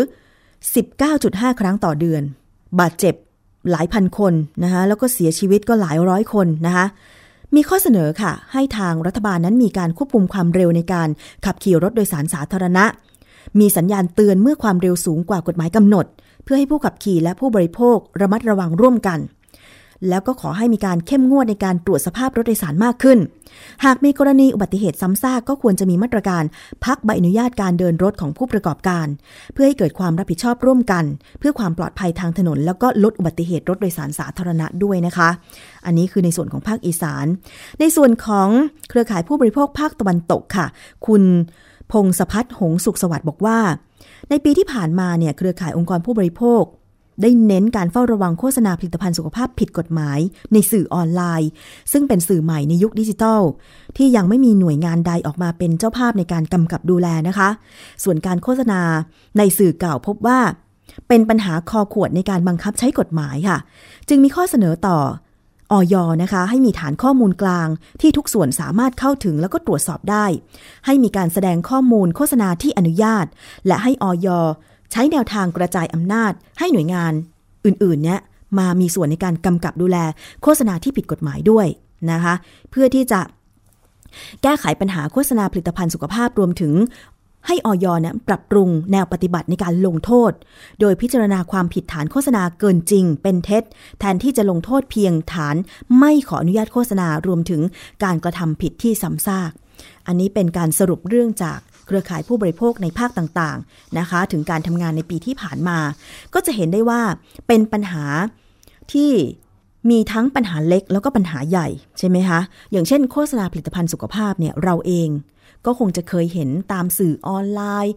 [0.79, 2.23] 19.5 ครั้งต่อเดือน
[2.81, 3.15] บาดเจ็บ
[3.71, 6.87] หลายพันคนนะคะแล้วก็เสียชีวิตก็หลายร้อยคนนะคะ
[7.55, 11.09] มีข้อเสนอค่ะ ให้ทางรัฐบาลนั้นมีการควบคุมความเร็วในการ
[11.45, 12.85] ขับขี่รถโดยสารสาธารณะ
[13.61, 16.07] มีสัญญาณเตือนเมื่อความเร็วสูงกว่ากฎหมายกำหนด
[16.47, 19.19] เพื่อให้ผู้ขับขี่และผู้บริโภคระมัดระวังร่วมกัน
[20.09, 23.19] แล้วก็ขอให้มีการเข้มงวดในการตรวจสภาพรถโดยสารมากขึ้น
[23.85, 26.45] หากมีกรณีอุบัติเหตุซ้ำซากก็ควรจะมีมาตรการ
[26.85, 29.07] พักใบอนุญาตการเดินรถของผู้ประกอบการ
[29.53, 31.05] เพื่อให้เกิดความรับผิดชอบร่วมกัน
[31.39, 35.29] เพื่อความปลอดภัยทางถนน แล้วก็ลดอุบัติเหตุรถโดยสารสาธารณะด้วยนะคะ
[35.87, 37.27] อันนี้คือในส่วนของภาคอีสาน
[37.81, 38.49] ในส่วนของ
[38.89, 40.67] เครือข่ายผู้บริโภคภาคตะวันตกค่ะ
[41.07, 41.23] คุณ
[41.93, 43.59] พงศพัฒน์หงสุขสวัสดิ์บอกว่า
[44.31, 46.65] ในปีที่ผ่านมาเนี่ยเครือข่ายองค์กรผู้บริโภค
[47.23, 50.19] ได้เน้นการเฝ้าระวังโฆษณาผลิตภัณฑ์สุขภาพผิดกฎหมาย
[50.53, 51.51] ในสื่อออนไลน์
[51.93, 53.43] ซึ่งเป็นสื่อใหม่ในยุคดิจิทัล
[53.97, 57.49] ที่ยังไม่มีหน่วยงานใดออกมาเป็นเจ้าภาพในการกำกับดูแลนะคะ
[58.05, 58.81] ส่วนการโฆษณา
[59.39, 60.39] ในสื่อเก่าพบว่า
[61.09, 63.59] เป็นปัญหาคอขวดในการบังคับใช้กฎหมายค่ะ
[64.09, 64.99] จึงมีข้อเสนอต่อ
[65.73, 67.69] ออยนะคะให้มีฐานข้อมูลกลาง
[68.01, 70.27] ที่ทุกส่วนสามารถเข้าถึงแล้วก็ตรวจสอบได้
[70.87, 73.27] ให้มีการแสดงข้อมูลโฆษณาที่อนุญาต
[73.67, 74.29] และให้ออย
[74.93, 77.13] ใช้แนวทางกระจายอำนาจ ให้หน่วยงาน
[77.67, 78.21] อื่นๆเนี่ย
[78.59, 79.99] มามีส่วนในการกำกับดูแล
[80.43, 81.67] โฆษณาที่ผิดกฎหมายด้วย
[82.11, 82.35] นะคะ
[82.71, 83.21] เพื่อที่จะ
[84.43, 86.73] แก้ไขปัญหาโฆษณาผลิตภัณฑ์สุขภาพรวมถึง
[87.47, 90.33] ให้ออยเนี่ยปรับปรุงแนวปฏิบัติในการลงโทษ
[90.81, 93.63] โดยพิจารณาความผิดฐานโฆษณาเกินจริง เป็นเท็จ
[94.01, 95.57] แทนที่จะลงโทษเพียงฐาน
[95.99, 97.61] ไม่ขออนุญาตโฆษณารวมถึง
[98.05, 99.53] การกระทำผิดที่ซ้ำซาก
[100.07, 105.79] อันนี้เป็นการสรุปเรื่องจากเครือข่ายผู้บริโภคในภาคต่างๆนะคะ ถึงการทำงานในปีที่ผ่านมา
[106.35, 107.01] ก็จะเห็นได้ว่า
[107.47, 108.05] เป็นปัญหา
[108.93, 109.11] ที่
[109.91, 112.41] มีทั้งปัญหาเล็กแล้วก็ปัญหาใหญ่ใช่ไหมคะ
[112.73, 115.09] อย่างเช่นโฆษณาผลิตภัณฑ์สุขภาพเนี่ยเราเอง
[115.67, 117.95] ก็คงจะเคยเห็นตามสื่อออนไลน์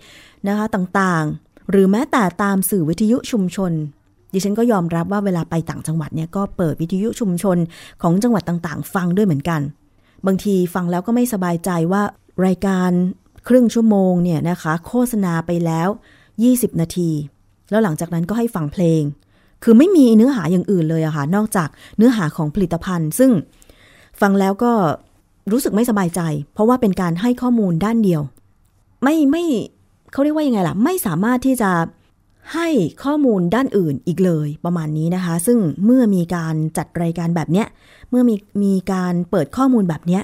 [0.47, 3.71] นะคะต่างๆ หรือแม้แต่ตามสื่อวิทยุชุมชน
[4.34, 7.58] ดิฉันก็ยอมรับว่าเวลาไปต่างจังหวัดเนี่ยก็เปิดวิทยุชุมชน
[8.01, 9.62] ของจังหวัดต่างๆ ฟังด้วยเหมือนกัน
[10.25, 12.01] บางทีฟังแล้วก็ไม่สบายใจว่า
[12.45, 12.91] รายการ
[13.47, 15.89] ครึ่งชั่วโมงเนี่ยนะคะ โฆษณาไปแล้ว
[16.36, 17.10] 20 นาที
[17.69, 19.01] แล้วหลังจากนั้นก็ให้ฟังเพลง
[19.63, 23.32] คือไม่มีเนื้อหาอย่างอื่นเลยอะค่ะนอกจากเนื้อหาของผลิตภัณฑ์ ซึ่ง
[24.21, 24.73] ฟังแล้วก็
[25.51, 26.21] รู้สึกไม่สบายใจ
[26.53, 28.21] เพราะว่าเป็นการให้ข้อมูลด้านเดียว
[29.03, 29.43] ไม่ไม่
[30.12, 31.71] เขาเรียกว่ายังไงล่ะ ไม่สามารถที่จะ
[32.53, 32.67] ให้
[33.03, 37.67] ข้อมูลด้านอื่นอีกเลยประมาณนี้นะคะ ซึ่งเมื่อมีการจัดรายการแบบเนี้ย
[38.09, 40.23] เมื่อมีมีการเปิดข้อมูลแบบเนี้ย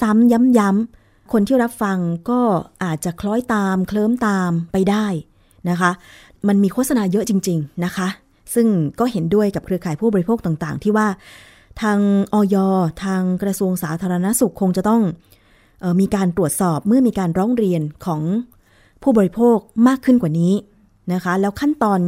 [0.00, 1.98] ซ้ำๆย้ำๆคนที่รับฟัง
[2.30, 2.40] ก็
[2.84, 5.06] อาจจะคล้อยตาม เคลิ้มตามไปได้
[5.70, 5.90] นะคะ
[6.48, 8.08] มันมีโฆษณาเยอะจริง ๆนะคะ
[8.54, 8.66] ซึ่ง
[9.00, 11.06] ก็เห็นด้วยกับเครือข่ายผู้บริโภคต่างๆ ที่ว่า
[11.82, 11.98] ทาง
[12.34, 12.56] ออย
[13.04, 15.02] ทางกระทรวงสาธารณสุขคงจะต้อง
[15.82, 18.22] ออมีการตรวจสอบเมื่อมีการร้องเรียนของ
[19.02, 19.58] ผู้บริโภค
[19.88, 20.54] มากขึ้นกว่านี้
[21.12, 22.00] นะคะ แล้วขั้นตอน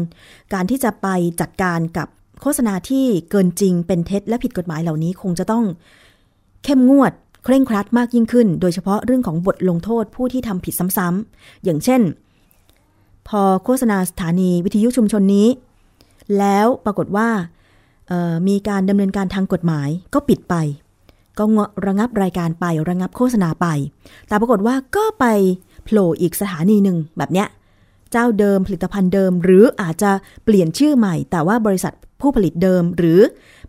[0.54, 1.08] การที่จะไป
[1.40, 2.08] จัดการกับ
[2.42, 5.64] โฆษณาที่เกินจริงเป็นเท็จและผิดกฎหมายเหล่านี้คงจะต้อง
[6.64, 7.12] เข้มงวด
[7.44, 12.02] เคร่งครัดมากยิ่งขึ้น โดยเฉพาะเรื่องของบทลงโทษผู้ที่ทำผิดซ้ำๆอย่างเช่น
[13.28, 15.48] พอโฆษณาสถานีวิทยุชุมชนนี้
[16.38, 17.28] แล้วปรากฏว่า
[18.48, 20.54] มีการดำเนินการทางกฎหมายก็ปิดไป
[21.38, 21.44] ก็
[21.86, 23.66] ระงับรายการไประงับโฆษณาไป
[24.28, 25.24] แต่ปรากฏว่าก็ไป
[25.84, 27.48] โผล่อีกสถานีหนึ่งแบบเนี้ย
[28.12, 30.10] เจ้าเดิมผลิตภัณฑ์เดิม หรืออาจจะ
[30.44, 33.20] เปลี่ยนชื่อใหม่ แต่ว่าบริษัทผู้ผลิตเดิมหรือ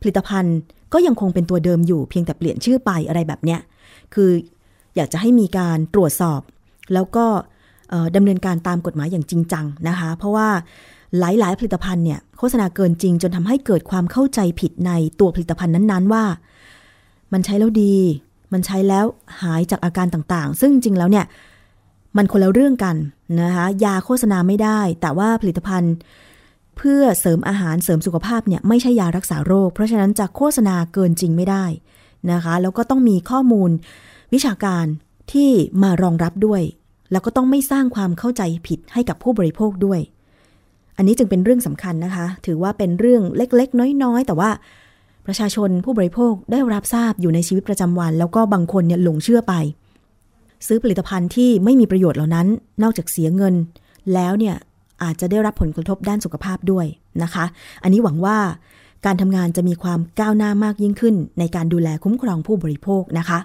[0.01, 0.57] ผลิตภัณฑ์
[0.93, 3.59] ก็ยังคงเป็นตัวเดิมอยู่เพียงแต่เปลี่ยนชื่อไปอะไรแบบเนี้ย
[4.13, 4.29] คือ
[4.95, 6.41] อยากจะให้มีการตรวจสอบ
[6.93, 7.25] แล้วก็
[8.15, 10.49] ดำเนินการตามกฎหมายอย่างจริงจังนะคะ เพราะว่า
[11.19, 16.25] หลายๆ ผลิตภัณฑ์เนี่ยโฆษณาเกินจริงจนทำให้เกิดความเข้าใจผิดในตัวผลิตภัณฑ์นั้นๆ ว่า
[17.33, 17.95] มันใช้แล้วดี
[18.53, 19.05] มันใช้แล้ว
[19.41, 21.25] หายจากอาการต่างๆ ซึ่งจริงแล้วเนี่ย
[22.17, 22.95] มันคนละเรื่องกัน
[23.41, 25.93] นะคะยาโฆษณาไม่ได้ แต่ว่าผลิตภัณฑ์
[26.77, 31.65] เพื่อเสริมอาหารเสริมสุขภาพเนี่ยไม่ใช่ยารักษาโรค เพราะฉะนั้นจะโฆษณาเกินจริงไม่ได้
[32.31, 33.69] นะคะแล้วก็ต้องมีข้อมูล
[34.33, 34.85] วิชาการ
[35.33, 35.49] ที่
[35.83, 36.61] มารองรับด้วย
[37.11, 39.99] แล้วก็ต้องไม่สร้างความเข้าใจผิดให้กับผู้บริโภคด้วย
[40.97, 44.49] อันนี้จึงเป็นเรื่องสำคัญนะคะ ถือว่าเป็นเรื่องเล็ก ๆ น้อย ๆ แต่ว่า
[45.25, 49.53] ประชาชนผู้บริโภคได้รับทราบอยู่ในชีวิตประจำวัน แล้วก็บางคนเนี่ยหลงเชื่อไป
[50.67, 52.47] ซื้อผลิตภัณฑ์ที่ไม่มีประโยชน์เหล่านั้น
[52.83, 53.55] นอกจากเสียเงิน
[54.13, 54.55] แล้วเนี่ย
[55.03, 56.85] อาจจะได้รับผลกระทบด้านสุขภาพด้วย
[57.23, 57.45] นะคะ
[57.83, 58.37] อันนี้หวังว่า
[59.05, 63.39] การทำงานจะมีความก้าวหน้ามากยิ่งขึ้น ในการดูแลคุ้มครองผู้บริโภคนะคะ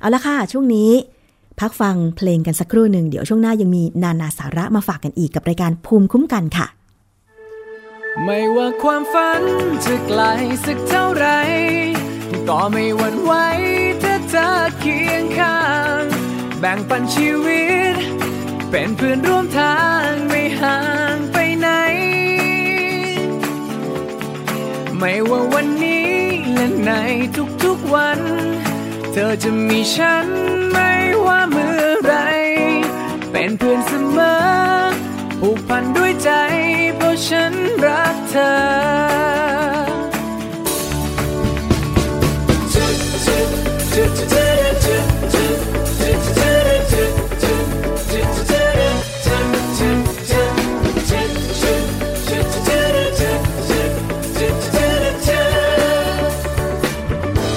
[0.00, 0.90] เอาละค่ะ ช่วงนี้
[1.60, 6.66] พักฟังเพลงกันสักครู่หนึ่ง เดี๋ยวช่วงหน้ายังมีนานาสาระมาฝากกันอีกกับรายการภูมิคุ้มกันค่ะ
[8.24, 9.42] ไม่ว่าความฝัน
[9.84, 10.22] จะไกล
[10.64, 11.26] สักเท่าไร
[12.48, 13.32] ก็ไม่หวั่นไหว
[14.02, 14.48] ถ้าเธอ
[14.80, 15.60] เคียงข้า
[16.00, 16.02] ง
[16.58, 17.96] แบ่งปันชีวิต
[18.70, 20.78] เป็นเพื่อนร่วมทางไม่ห่า
[21.14, 21.68] งไปไหน
[24.98, 26.14] ไม่ว่าวันนี้
[26.52, 26.92] และใน
[27.64, 28.20] ทุกๆวัน
[29.12, 30.26] เธอจะมีฉัน
[30.72, 30.92] ไม่
[31.26, 32.14] ว่าเมื่อไร
[33.32, 34.34] เป็นเพื่อนเสมอ
[35.40, 36.30] ผูกพันด้วยใจ
[37.24, 38.52] ฉันรักเธอ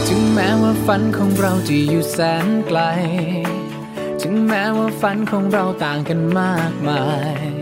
[0.07, 2.79] ถึงแม้ว่าฝันของเราจะอยู่แสนไกล
[4.21, 7.03] ถึงแม้ว่าฝันของเราต่างกันมากมา
[7.37, 7.58] ย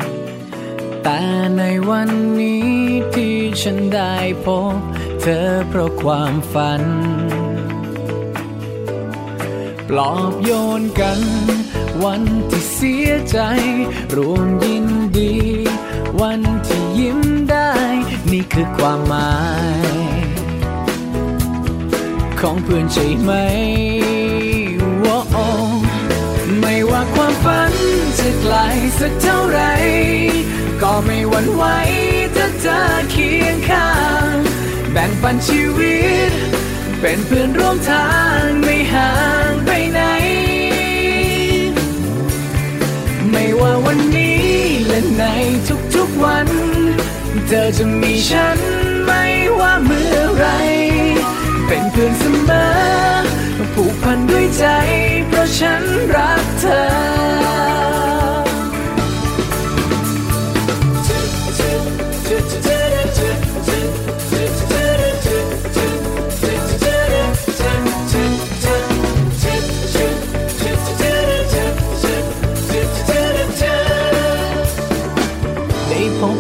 [1.10, 1.26] แต่
[1.58, 2.10] ในวัน
[2.42, 2.72] นี้
[3.16, 4.16] ที่ฉันได้
[4.46, 4.78] พบ
[5.22, 6.84] เธอเพราะความฝัน
[9.90, 11.20] ปลอบโยนกัน
[12.04, 13.40] วันที่เสียใจ
[14.16, 15.36] รวมยินดี
[16.22, 17.20] วันที่ยิ้ม
[17.52, 17.72] ได้
[18.32, 19.36] นี่คือความหมา
[19.86, 20.26] ย
[22.40, 23.32] ของเพื่อนใช่ไหม
[25.04, 25.20] ว่า
[26.60, 27.72] ไม่ว่าความฝัน
[28.18, 28.56] จะไกล
[29.00, 29.74] สักเท่าไหร่
[30.84, 31.64] ก็ไม่หวั่นไหว
[32.36, 32.80] ถ้าเธอ
[33.12, 33.92] เคียงข้า
[34.32, 34.36] ง
[34.92, 35.98] แบ่งปันชีวิ
[36.30, 36.32] ต
[37.02, 38.08] เป็นเพื่อนร่วมทา
[38.42, 39.12] งไม่ห่า
[39.50, 40.02] งไปไหน
[43.32, 44.46] ไม่ว่าวันนี้
[44.88, 45.24] และใน
[45.96, 46.48] ทุกๆวัน
[47.48, 48.60] เธอจะมีฉัน
[49.06, 49.24] ไม่
[49.60, 50.46] ว่าเมื่อไร
[51.68, 52.68] เป็นเพื่อนเสมอ
[53.74, 54.66] ผูกพันด้วยใจ
[55.28, 55.84] เพราะฉัน
[56.16, 58.17] รักเธอ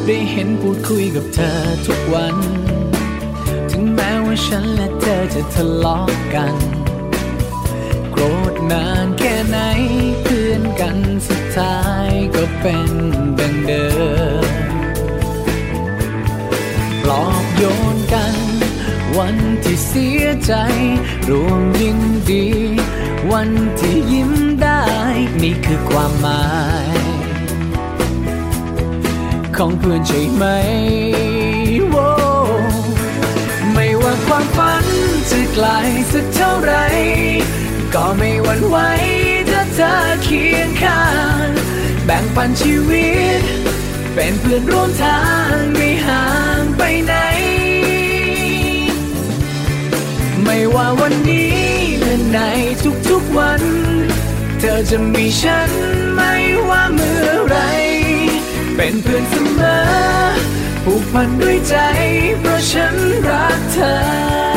[0.07, 2.37] ได้เห็นพูดคุยกับเธอทุกวัน
[3.71, 6.55] ถึงแม้ว่าฉันและเธอจะทะเลาะกัน
[8.11, 9.57] โกรธนานแค่ไหน
[10.21, 12.91] เพื่อนกันสุดท้ายก็เป็น
[13.39, 13.87] ดังเดิ
[14.45, 14.49] ม
[17.03, 17.63] ปลอบโย
[17.95, 18.35] นกัน
[19.17, 20.53] วันที่เสียใจ
[21.29, 21.99] รวมยิน
[22.31, 22.47] ดี
[23.31, 24.83] วันที่ยิ้มได้
[25.41, 26.43] นี่คือความหมา
[26.95, 26.96] ย
[29.59, 30.45] ของเพื่อนใช่ไหม
[31.89, 32.09] โว้
[33.73, 34.85] ไม่ว่าความฝัน
[35.29, 35.67] จะไกล
[36.11, 36.73] สักเท่าไร
[37.93, 38.77] ก็ไม่หวั่นไหว
[39.49, 39.93] ถ้าเธอ
[40.23, 41.03] เคียงข้า
[41.45, 41.49] ง
[42.05, 43.41] แบ่งปันชีวิต
[44.13, 45.21] เป็นเพื่อนร่วมทา
[45.53, 46.25] งไม่ห่า
[46.61, 47.13] งไปไหน
[50.43, 51.57] ไม่ว่าวันนี้
[51.99, 52.39] และใน
[53.09, 53.61] ทุกๆวัน
[54.59, 55.69] เธอจะมีฉัน
[56.15, 56.33] ไม่
[56.69, 57.57] ว่าเมื่อไร
[58.77, 59.75] เป็นเพื่อนเสมอ
[60.83, 61.75] ผูกพันด้วยใจ
[62.39, 62.95] เพราะฉัน
[63.27, 64.56] รักเธอ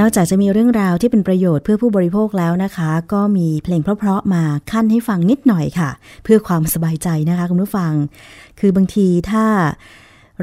[0.00, 5.90] นอกจากจะมีเรื่องราวที่เป็นประโยชน์เพื่อผู้บริโภคแล้วนะคะ ก็มีเพลงเพราะๆมาขั้นให้ฟังนิดหน่อยค่ะ
[6.24, 7.92] เพื่อความสบายใจนะคะคุณผู้ฟัง
[8.60, 9.46] คือบางทีถ้า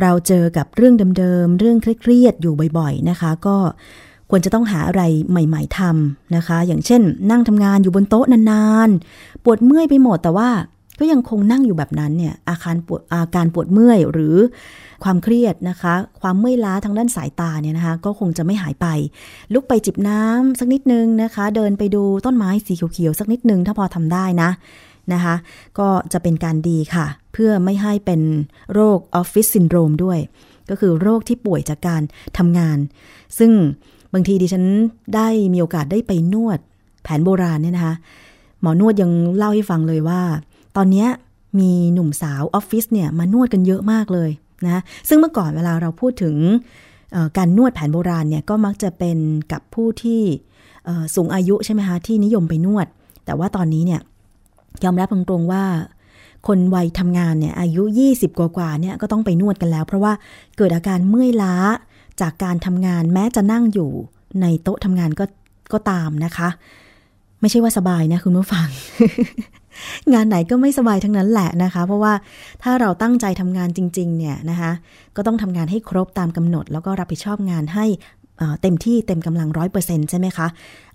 [0.02, 3.58] เราเจอกับเรื่องเดิมๆ เรื่องเครียดๆ อยู่บ่อยๆ นะคะ ก็
[4.30, 10.50] ควรจะต้องหาอะไรใหม่ ๆทำนะคะ อย่างเช่น นั่งทำงานอยู่บนโต๊ะนานๆ ปวดเมื่อยไปหมดแต่ว่า
[11.00, 14.36] ก็ยังคงนั่งอยู่แบบนั้นเนี่ยอาการปวดอาการปวดเมื่อยหรือ
[15.03, 18.88] ความเครียดนะคะ ความเมื่อยล้าทางด้านสายตาเนี่ยนะคะ ก็คงจะไม่หายไป
[19.53, 24.49] ลุกไปจิบน้ำสักนิดนึงนะคะ เดินไปดูต้นไม้สีเขียวๆสักนิดนึงถ้าพอทำได้นะ
[25.13, 25.36] นะคะ
[25.79, 28.21] ก็จะเป็นการดีค่ะ เพื่อไม่ให้เป็น
[28.73, 30.19] โรคออฟฟิศซินโดรมด้วย
[30.69, 32.01] ก็คือโรคที่ป่วยจากการ
[32.38, 32.77] ทำงาน
[33.38, 33.51] ซึ่ง
[34.13, 34.65] บางทีดิฉัน
[35.15, 36.60] ได้มีโอกาสได้ไปนวด
[37.03, 37.95] แผนโบราณเนี่ยนะคะ
[38.62, 40.21] หมอนวดยังเล่าให้ฟังเลยว่า
[40.75, 41.05] ตอนนี้
[41.60, 44.29] มีหนุ่มสาวออฟฟิศเนี่ยมานวดกันเยอะมากเลย
[44.65, 46.36] นะซึ่งเมื่อก่อนเวลาเราพูดถึง
[47.38, 49.17] การนวดแผนโบราณเนี่ยก็มักจะเป็น
[49.52, 50.22] กับผู้ที่
[51.15, 52.88] สูงอายุใช่ไหมคะที่นิยมไปนวด
[53.26, 54.02] แต่ว่าตอนนี้เนี่ย
[54.84, 55.63] ยอมรับตรงๆว่า
[56.48, 60.13] คนวัยทำงานเนี่ยอายุ 20 กว่าๆเนี่ยก็ต้องไปนวดกันแล้ว เพราะว่า
[60.58, 61.56] เกิดอาการเมื่อยล้า
[62.22, 63.89] จากการทำงานแม้จะนั่งอยู่
[64.41, 65.26] ในโต๊ะทำงานก็
[65.74, 66.50] ก็ตามนะคะ
[67.41, 68.67] ไม่ใช่ว่าสบายนะคุณผู้ฟัง
[70.13, 72.13] งานไหนก็ไม่สบายทั้งนั้นแหละนะคะ เพราะว่า
[72.63, 74.72] ถ้าเราตั้งใจทำงานจริง ๆ เนี่ยนะคะ
[75.16, 77.86] ก็ต้องทำงานให้ครบตามกำหนด แล้วก็รับผิดชอบงานให้
[78.62, 80.48] เต็มที่เต็มกำลังร้อยเปอร์เซ็นต์ใช่ไหมคะ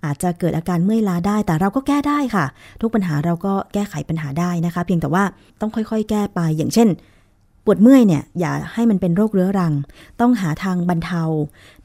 [0.04, 2.44] อาจจะเกิดอาการเมื่อยล้าได้ แต่เราก็แก้ได้ค่ะ
[2.80, 5.24] ทุกปัญหาเราก็แก้ไขปัญหาได้นะคะ เพียงแต่ว่า
[5.60, 6.88] ต้องค่อยๆ แก้ไป อย่างเช่น
[7.64, 9.72] ปวดเมื่อยเนี่ย อย่าให้มันเป็นโรคเรื้อรัง
[10.20, 11.22] ต้องหาทางบรรเทา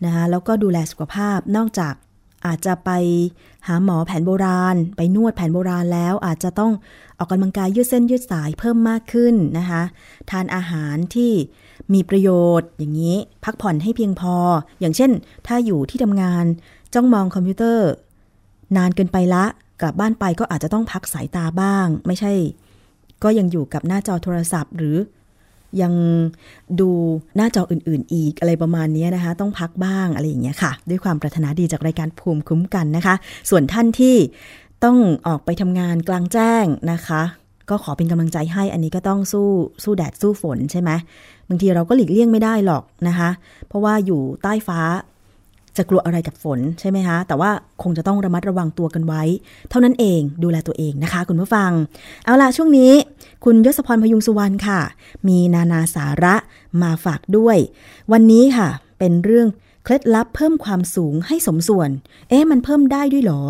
[0.05, 1.93] นะคะแล้วก็ดูแลสุขภาพนอกจาก
[2.45, 2.89] อาจจะไป
[3.67, 6.71] หาหมอแผนโบราณ ไปนวดแผนโบราณแล้ว อาจจะต้อง
[7.17, 9.83] ออกกำลังกายยืดเส้นยืดสายเพิ่มมากขึ้นนะคะ
[10.29, 11.31] ทานอาหารที่
[11.93, 14.35] มีประโยชน์อย่างนี้พักผ่อนให้เพียงพอ
[14.79, 15.11] อย่างเช่น
[15.47, 16.45] ถ้าอยู่ที่ทำงาน
[16.93, 17.89] จ้องมองคอมพิวเตอร์
[18.77, 19.45] นานเกินไปละ
[19.81, 22.33] กลับบ้านไปก็อาจจะต้องพักสายตาบ้าง ไม่ใช่
[23.23, 24.97] ก็ยังอยู่กับหน้าจอโทรศัพท์ หรือ
[25.81, 25.93] ยัง
[26.79, 26.89] ดู
[27.35, 33.15] หน้าจออื่น ๆ อีกอะไรประมาณนี้นะคะ ต้องพักบ้างอะไรอย่างเงี้ยค่ะ ด้วยความปรารถนาดีจากรายการภูมิคุ้มกันนะคะ
[33.49, 34.15] ส่วนท่านที่
[34.83, 37.21] ต้องออกไปทำงานกลางแจ้งนะคะ
[37.69, 39.47] ก็ขอเป็นกำลังใจให้อันนี้ก็ต้องสู้
[39.83, 40.91] สู้แดดสู้ฝนใช่ไหม
[41.49, 43.29] บางทีเราก็หลีกเลี่ยงไม่ได้หรอกนะคะ
[43.67, 44.79] เพราะว่าอยู่ใต้ฟ้า
[45.77, 47.51] จะกลัวอะไรกับฝนใช่ไหมคะ แต่ว่า
[47.83, 49.23] คงจะต้องระมัดระวังตัวกันไว้
[49.69, 51.71] เท่านั้นเองดูแลตัวเองนะคะ คุณผู้ฟัง
[52.25, 52.91] เอาล่ะ ช่วงนี้
[53.45, 54.79] คุณยศพรพยุงสุวรรณค่ะ
[55.27, 56.35] มีนานาสาระ
[56.81, 57.57] มาฝากด้วย
[58.11, 58.67] วันนี้ค่ะ
[58.99, 59.47] เป็นเรื่อง
[59.83, 61.89] เคล็ดลับเพิ่มความสูงให้สมส่วน
[62.29, 63.41] เอ๊ะมันเพิ่มได้ด้วยเหรอ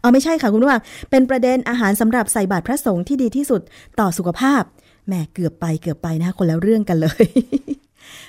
[0.00, 3.60] เอาไม่ใช่ค่ะคุณผู้ฟังเป็นประเด็นอาหารสำหรับใส่บาตรพระสงฆ์ที่ดีที่สุด
[4.00, 4.62] ต่อสุขภาพ
[5.06, 7.26] แหมเกือบไปเกือบไปนะคนแล้วเรื่องกันเลย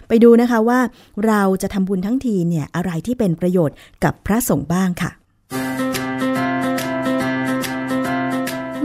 [0.07, 0.79] ไปดูนะคะว่า
[1.27, 5.11] เราจะทำบุญทั้งทีเนี่ยอะไรที่เป็นประโยชน์กับพระสงฆ์บ้างค่ะ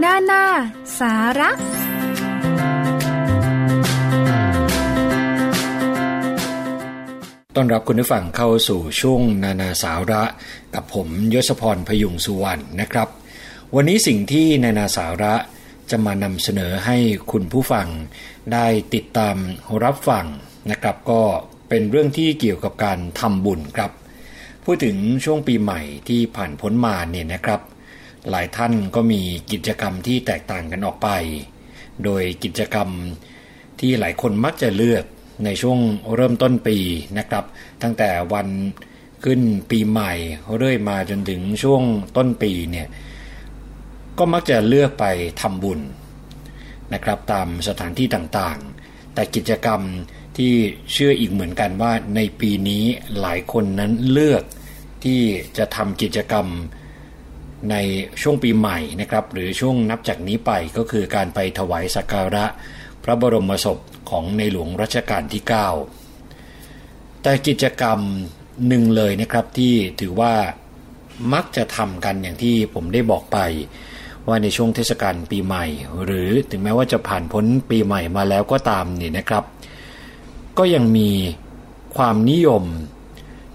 [0.02, 0.44] นานา
[0.98, 1.50] สาระ
[7.56, 10.22] ต้อนรับคุณผู้ฟังเข้าสู่ช่วงนานาสาระ
[10.74, 13.08] กับผมยศพรพยุงสุวรรณนะครับ
[13.74, 15.34] วันนี้สิ่งที่นานาสาระ
[15.90, 16.96] จะมานำเสนอให้
[17.30, 17.86] คุณผู้ฟัง
[18.52, 19.36] ได้ติดตาม
[19.84, 20.26] รับฟัง
[20.70, 21.22] นะครับ ก็
[21.68, 23.90] เป็นเรื่องที่เกี่ยวกับการทำบุญครับ
[24.64, 27.60] พูดถึงช่วงปีใหม่ที่ผ่านพ้นมาเนี่ยนะครับ
[28.30, 29.20] หลายท่านก็มี
[29.52, 31.08] กิจกรรมที่แตกต่างกันออกไป
[32.04, 32.88] โดยกิจกรรม
[33.80, 35.04] ที่หลายคนมักจะเลือก
[35.44, 35.78] ในช่วง
[36.14, 36.76] เริ่มต้นปี
[37.18, 37.44] นะครับ
[37.82, 38.48] ตั้งแต่วัน
[39.24, 39.40] ขึ้น
[39.70, 40.12] ปีใหม่
[40.56, 41.82] เรื่อยมาจนถึงช่วง
[42.16, 42.88] ต้นปีเนี่ย
[44.18, 45.04] ก็มักจะเลือกไป
[45.40, 45.80] ทำบุญ
[46.92, 49.80] นะครับตามสถานที่ต่างๆ แต่กิจกรรม
[50.40, 50.54] ที่
[50.92, 52.84] เชื่ออีกเหมือนกันว่าในปีนี้
[53.20, 54.42] หลายคนนั้นเลือก
[55.04, 55.20] ที่
[55.58, 56.46] จะทำกิจกรรม
[57.70, 57.76] ใน
[58.22, 62.44] ช่วงปีใหม่นะครับ หรือช่วงนับจากนี้ไปก็คือการไปถวายสักการะ
[63.04, 63.78] พระบรมศพ
[64.10, 65.42] ของในหลวงรัชกาลที่
[66.28, 67.98] 9 แต่กิจกรรม
[68.68, 70.34] หนึ่งเลยนะครับที่ถือว่า
[71.32, 73.38] มักจะทำกันอย่างที่ผมได้บอกไป
[74.26, 75.64] ว่าในช่วงเทศกาลปีใหม่
[76.04, 79.44] หรือถึงแม้ว่าจะผ่านพ้นปีใหม่มาแล้วก็ตามนี่นะครับ
[80.62, 81.10] ก็ยังมี
[81.96, 82.64] ความนิยม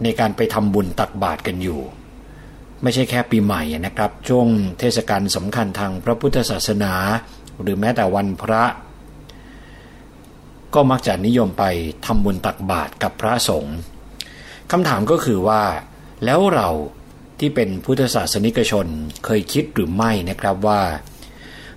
[0.03, 1.81] ในการไปทำบุญตักบาตรกันอยู่
[2.83, 4.47] ไม่ใช่แค่ปีใหม่นะครับ ช่วง
[4.79, 6.93] เทศกาลสำคัญทางพระพุทธศาสนา
[7.61, 8.63] หรือแม้แต่วันพระ
[10.73, 11.63] ก็มักจะนิยมไป
[12.05, 13.75] ทำบุญตักบาตรกับพระสงฆ์
[14.71, 15.63] คำถามก็คือว่า
[16.25, 16.69] แล้วเรา
[17.39, 18.87] ที่เป็นพุทธศาสนิกชน
[19.25, 20.81] เคยคิดหรือไม่นะครับว่า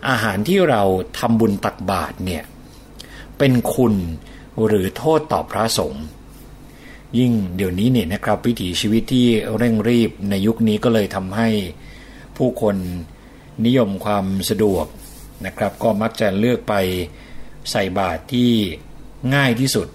[0.08, 0.82] อาหารที่เรา
[1.18, 2.44] ทำบุญตักบาตรเนี่ย
[3.38, 3.94] เป็นคุณ
[4.66, 6.04] หรือโทษต่อพระสงฆ์
[7.18, 11.48] ยิ่งเดี๋ยวนี้เนี่ยนะครับวิถีชีวิตที่เร่งรีบในยุคนี้ก็เลยทำให้
[12.36, 12.76] ผู้คน
[13.66, 14.86] นิยมความสะดวก
[15.46, 16.74] นะครับ ก็มักจะเลือกไป
[17.70, 18.50] ใส่บาตรที่
[19.34, 19.88] ง่ายที่สุด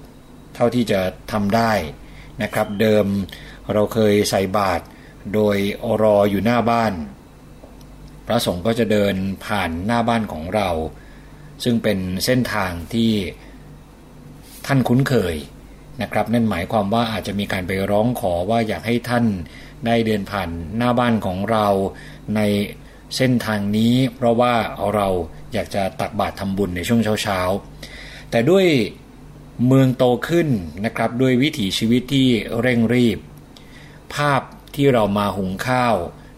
[0.55, 1.01] เท่าที่จะ
[1.31, 1.71] ทำได้
[2.43, 3.05] นะครับ เดิม
[3.73, 4.83] เราเคยใส่บาตร
[5.33, 5.57] โดย
[6.01, 6.93] รออยู่หน้าบ้าน
[8.27, 10.69] พระสงฆ์ก็จะเดินผ่านหน้าบ้านของเรา
[11.63, 13.11] ซึ่งเป็นเส้นทางที่
[14.65, 15.35] ท่านคุ้นเคย
[16.01, 19.25] นะครับ นั่นหมายความว่าอาจจะมีการไปร้องขอว่าอยากให้ท่าน
[19.85, 21.67] ได้เดินผ่านหน้าบ้านของเรา
[22.35, 22.41] ใน
[23.15, 24.53] เส้นทางนี้ เพราะว่า
[24.95, 25.07] เรา
[25.53, 28.65] อยากจะตักบาตรทำบุญในช่วงเช้าๆ แต่ด้วย
[29.67, 30.47] เมืองโตขึ้น
[30.85, 32.27] นะครับด้วยวิถีชีวิตที่
[32.61, 33.19] เร่งรีบ
[34.15, 34.41] ภาพ
[34.75, 35.95] ที่เรามาหุงข้าว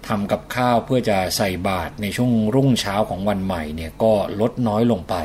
[0.08, 5.16] ทำกับข้าวเพื่อจะใส่บาตรในช่วงรุ่งเช้าของวันใหม่เนี่ยก็ลดน้อยลงไป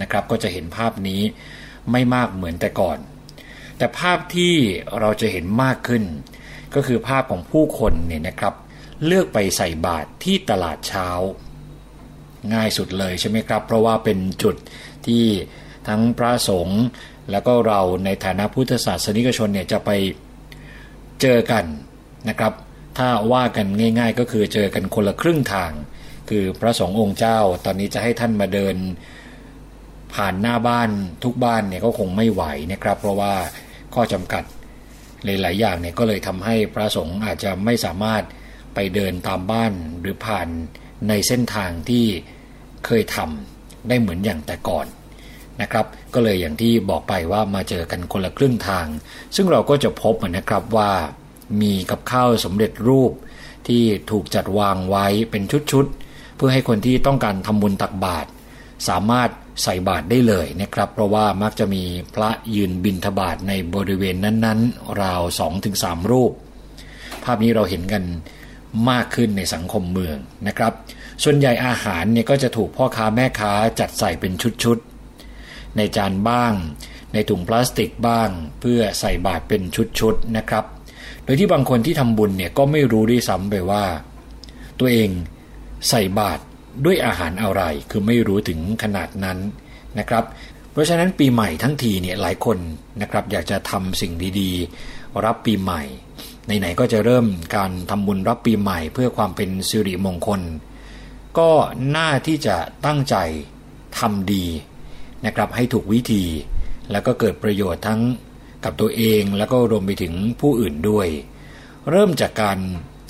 [0.00, 1.22] นะครับ ก็จะเห็นภาพนี้
[1.90, 2.98] ไม่มากเหมือนแต่ก่อน
[3.78, 4.54] แต่ภาพที่
[5.00, 6.04] เราจะเห็นมากขึ้น
[6.74, 8.54] ก็คือภาพของผู้คนเนี่ยนะครับ
[9.06, 11.08] เลือกไปใส่บาตรที่ตลาดเช้า
[12.54, 14.56] ง่ายสุดเลยใช่ไหมครับ เพราะว่าเป็นจุด
[15.06, 15.24] ที่
[15.88, 16.82] ทั้งพระสงฆ์
[17.30, 19.90] แล้วก็เราในฐานะพุทธศาสนิกชนเนี่ยจะไป
[21.20, 21.64] เจอกัน
[22.28, 22.52] นะครับ
[22.98, 23.66] ถ้าว่ากัน
[23.98, 25.72] ง่าย ๆ ก็คือเจอกันคนละครึ่งทาง
[26.28, 28.76] คือพระสงฆ์องค์เจ้าตอนนี้จะให้ท่านมาเดิน
[30.14, 30.90] ผ่านหน้าบ้าน
[31.24, 32.42] ทุกบ้านเนี่ยก็คงไม่ไหว
[32.72, 33.34] นะครับ เพราะว่า
[33.94, 34.42] ข้อจำกัด
[35.24, 38.22] หลายๆอย่างเนี่ยก็เลยทำให้พระสงฆ์อาจจะไม่สามารถ
[38.74, 40.48] ไปเดินตามบ้านหรือผ่าน
[41.08, 42.04] ในเส้นทางที่
[42.86, 44.86] เคยทำได้เหมือนอย่างแต่ก่อน
[45.60, 48.86] นะครับ ก็เลยอย่างที่บอกไปว่ามาเจอกันคนละครึ่งทาง
[49.36, 50.90] ซึ่งเราก็จะพบนะครับว่า
[51.60, 53.12] มีกับข้าวสำเร็จรูป
[53.66, 55.42] ที่ถูกจัดวางไว้เป็น
[55.72, 58.28] ชุดๆ เพื่อให้คนที่ต้องการทำบุญตักบาตร
[58.88, 59.30] สามารถ
[59.62, 61.82] ใส่บาตรได้เลยนะครับ เพราะว่ามักจะมี
[62.14, 65.22] พระยืนบินทบาทในบริเวณนั้นๆ ราว
[65.66, 66.32] 2-3รูป
[67.24, 68.04] ภาพนี้เราเห็นกัน
[68.90, 70.72] มากขึ้นในสังคมเมืองนะครับ
[71.22, 74.32] ส่วนใหญ่อาหารเนี่ยก็จะถูกพ่อค้าแม่ค้าจัดใส่เป็น
[74.64, 76.52] ชุดๆในจานบ้าง
[77.12, 78.28] ในถุงพลาสติกบ้าง
[78.60, 79.62] เพื่อใส่บาตรเป็น
[80.00, 80.64] ชุดๆนะครับ
[81.24, 83.84] โดยที่บางคนที่ทำบุญเนี่ยก็ไม่รู้ด้วยซ้ำไปว่า
[84.78, 85.08] ตัวเอง
[85.88, 86.42] ใส่บาตร
[86.84, 89.38] ด้วยอาหารอะไรคือไม่รู้ถึงขนาดนั้น
[89.98, 90.24] นะครับ
[90.72, 92.58] เพราะฉะนั้นปีใหม่ทั้งทีเนี่ยหลายคน
[93.02, 95.82] นะครับอยากจะทำสิ่งดีๆ รับปีใหม่
[96.46, 100.40] ไหนๆก็จะเริ่มการทำบุญรับปีใหม่ เพื่อความเป็นสิริมงคล
[101.38, 101.50] ก็
[101.96, 102.56] น่าที่จะ
[102.86, 103.16] ตั้งใจ
[103.98, 104.44] ทำดี
[105.26, 106.24] นะครับให้ถูกวิธี
[106.90, 108.00] แล้วก็เกิดประโยชน์ทั้ง
[108.64, 111.08] กับตัวเองแล้วก็รวมไปถึงผู้อื่นด้วย
[111.90, 112.58] เริ่มจากการ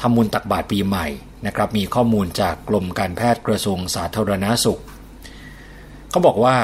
[0.01, 1.07] ทำบุญตักบาตรปีใหม่
[1.47, 4.81] นะครับมีข้อมูลจากกรมการแพทย์กระทรวงสาธารณาสุข
[6.11, 6.57] เขาบอกว่า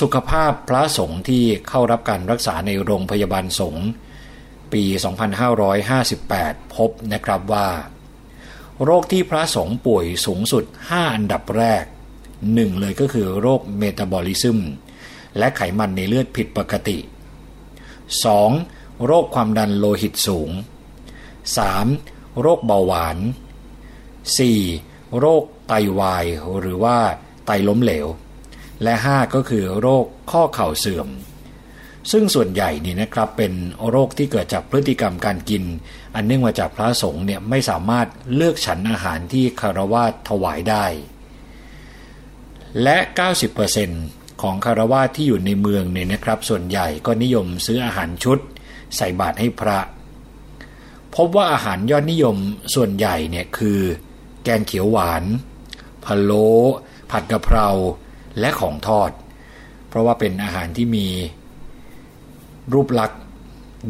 [0.00, 3.86] สุขภาพพระสงฆ์ที่เข้ารับการรักษาในโรงพยาบาลสงฆ์
[4.72, 4.82] ปี
[5.80, 7.68] 2558 พบนะครับว่า
[8.84, 11.84] โรคที่พระสงฆ์ป่วยสูงสุด 5 อันดับแรก
[12.32, 14.58] 1 เลยก็คือโรคเมตาบอลิซึม
[15.38, 16.98] และไขมันในเลือดผิดปกติ
[18.40, 19.04] 2.
[19.06, 20.50] โรคความดันโลหิตสูง
[21.64, 22.40] 3.
[22.40, 23.49] โรคเบาหวาน 4.
[25.18, 26.24] โรคไตาวาย
[26.60, 26.96] หรือว่า
[27.46, 28.06] ไตล้มเหลว
[28.82, 31.08] และ 5 ก็คือโรคข้อเข่าเสื่อม
[32.10, 33.52] ซึ่งส่วนใหญ่นี่นะครับเป็น
[33.90, 35.64] โรคที่เกิดจากพฤติกรรมการกิน
[36.14, 40.84] อันเนื่องมาจากพระสงฆ์เนี่ยไม่สามารถเลือกฉันอาหารที่คารวาสถวายได้
[42.82, 42.96] และ
[43.68, 48.38] 90%ของคารวาสที่อยู่ในเมืองเนี่ยนะครับ ส่วนใหญ่ก็นิยมซื้ออาหารชุด
[48.96, 49.78] ใส่บาตรให้พระ
[51.14, 52.36] พบว่าอาหารยอดนิยม
[52.74, 53.80] ส่วนใหญ่เนี่ยคือ
[54.44, 55.24] แกงเขียวหวาน
[56.04, 56.48] พะโล้
[57.10, 57.68] ผัดกะเพรา
[58.40, 59.10] และของทอด
[59.88, 61.08] เพราะว่าเป็นอาหารที่มี
[62.72, 63.20] รูปลักษณ์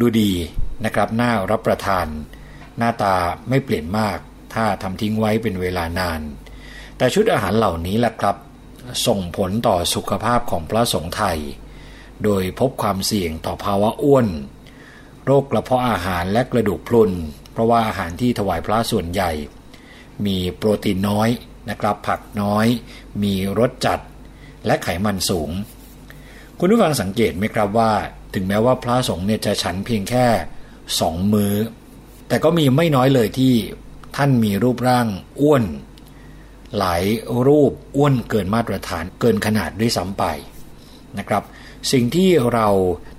[0.01, 0.33] ดูดี
[0.85, 2.07] นะครับน่ารับประทาน
[2.79, 3.17] หน้าตา
[3.49, 4.19] ไม่เปลี่ยนมาก
[4.55, 6.21] ถ้าทำทิ้งไว้เป็นเวลานาน
[6.97, 8.37] แต่ชุดอาหารเหล่านี้แหละครับ
[9.07, 11.39] ส่งผลต่อสุขภาพของพระสงฆ์ไทย
[12.25, 14.27] โดยพบความเสี่ยงต่อภาวะอ้วน
[15.25, 17.13] โรคกระเพาะอาหารและกระดูกพรุน
[17.53, 19.31] เพราะว่าอาหารที่ถวายพระส่วนใหญ่
[20.27, 21.29] มีโปรตีนน้อย
[21.71, 22.67] นะครับ ผักน้อย
[23.23, 24.01] มีรสจัด
[24.67, 25.51] และไขมันสูง
[26.59, 27.93] คุณผู้ฟังสังเกตไหมครับว่า
[28.35, 30.27] ถึงแม้ว่าพระสงฆ์เนี่ยจะฉันเพียงแค่
[31.01, 31.55] สองมือ้อ
[32.29, 33.55] แต่ก็มีไม่น้อยเลยที่
[34.17, 35.07] ท่านมีรูปร่าง
[35.41, 35.65] อ้วน
[36.79, 37.03] หลาย
[37.47, 40.25] รูปอ้วนเกินมาตรฐานเกินขนาดด้วยซ้ำไป
[41.19, 41.43] นะครับ
[41.93, 42.69] สิ่งที่เรา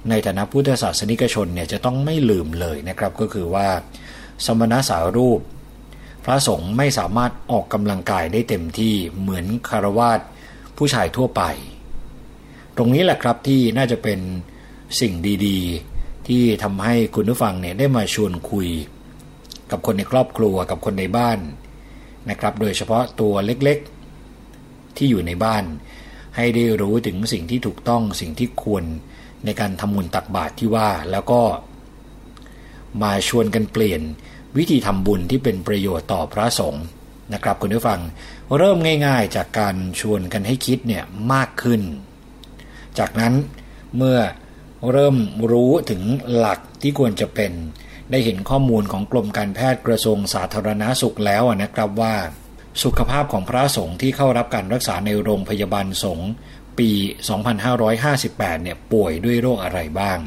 [0.10, 3.68] ในฐานะพุทธศาสนิกชนเนี่ยจะต้องไม่ลืมเลยนะครับก็คือว่า
[4.46, 5.40] สมณสารูป
[6.26, 10.20] พระสงฆ์ไม่สามารถออกกำลังกายได้เต็มที่เหมือนคารวาส
[10.78, 11.42] ผู้ชายทั่วไป
[12.78, 14.20] ตรงนี้แหละครับที่น่าจะเป็น
[15.00, 15.14] สิ่ง
[15.46, 18.70] ดีๆ ที่ทำให้คุณผู้ฟังเนี่ยได้มาชวนคุย
[19.72, 21.40] กับคนในครอบครัวกับคนในบ้าน
[22.30, 25.64] นะครับ โดยเฉพาะตัวเล็กๆ ที่อยู่ในบ้าน
[26.36, 28.84] ให้ได้รู้ถึงสิ่งที่ถูกต้องสิ่งที่ควร
[29.46, 31.42] ในการทำบุญตักบาตรที่ว่าแล้วก็
[33.02, 34.02] มาชวนกันเปลี่ยน
[34.58, 36.84] วิธีทำบุญที่เป็นประโยชน์ต่อพระสงฆ์
[37.34, 38.00] นะครับคุณผู้ฟัง
[38.58, 41.82] เริ่มง่ายๆจากการชวนกันให้คิดเนี่ยมากขึ้น
[43.00, 43.34] จากนั้น
[43.98, 44.20] เมื่อ
[44.92, 45.16] เริ่ม
[45.52, 46.02] รู้ถึง
[46.36, 47.52] หลักที่ควรจะเป็น
[48.12, 52.16] ได้เห็นข้อมูลของกรมการแพทย์กระทรวงสาธารณาสุขแล้วนะครับว่า
[52.84, 56.30] สุขภาพของพระสงฆ์ที่เข้ารับการรักษาในโรงพยาบาลสงฆ์
[56.80, 56.90] ปี
[57.58, 60.18] 2558 เนี่ยป่วยด้วยโรคอะไรบ้าง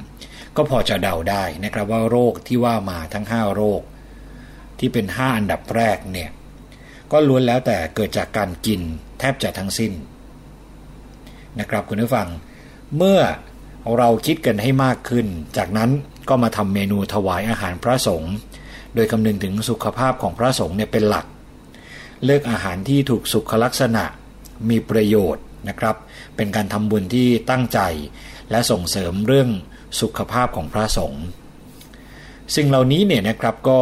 [0.56, 3.80] ก็พอจะเดาได้นะครับว่าโรคที่ว่ามาทั้ง 5 โรค
[4.78, 6.30] ที่เป็น 5 อันดับแรกเนี่ย
[7.12, 8.80] ก็ล้วนแล้วแต่เกิดจากการกิน
[9.18, 9.92] แทบจะทั้งสิ้น
[11.60, 12.28] นะครับคุณผู้ฟัง
[12.96, 13.20] เมื่อ
[13.98, 15.90] เราคิดกันให้มากขึ้น จากนั้น
[16.28, 18.34] ก็มาทำเมนูถวายอาหารพระสงฆ์
[18.94, 21.26] โดยคำนึงถึงสุขภาพของพระสงฆ์เนี่ยเป็นหลัก
[22.24, 24.04] เลือกอาหารที่ถูกสุขลักษณะ
[24.70, 25.96] มีประโยชน์นะครับ
[26.36, 27.80] เป็นการทำบุญที่ตั้งใจ
[28.50, 29.48] และส่งเสริมเรื่อง
[30.00, 31.24] สุขภาพของพระสงฆ์
[32.56, 33.80] สิ่งเหล่านี้เนี่ยนะครับก็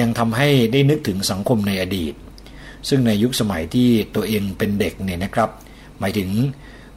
[0.00, 2.14] ยังทำให้ได้นึกถึงสังคมในอดีต
[2.88, 5.50] ซึ่งในยุคสมัยที่ตัวเองเป็นเด็กเนี่ยนะครับ
[5.98, 6.30] หมายถึง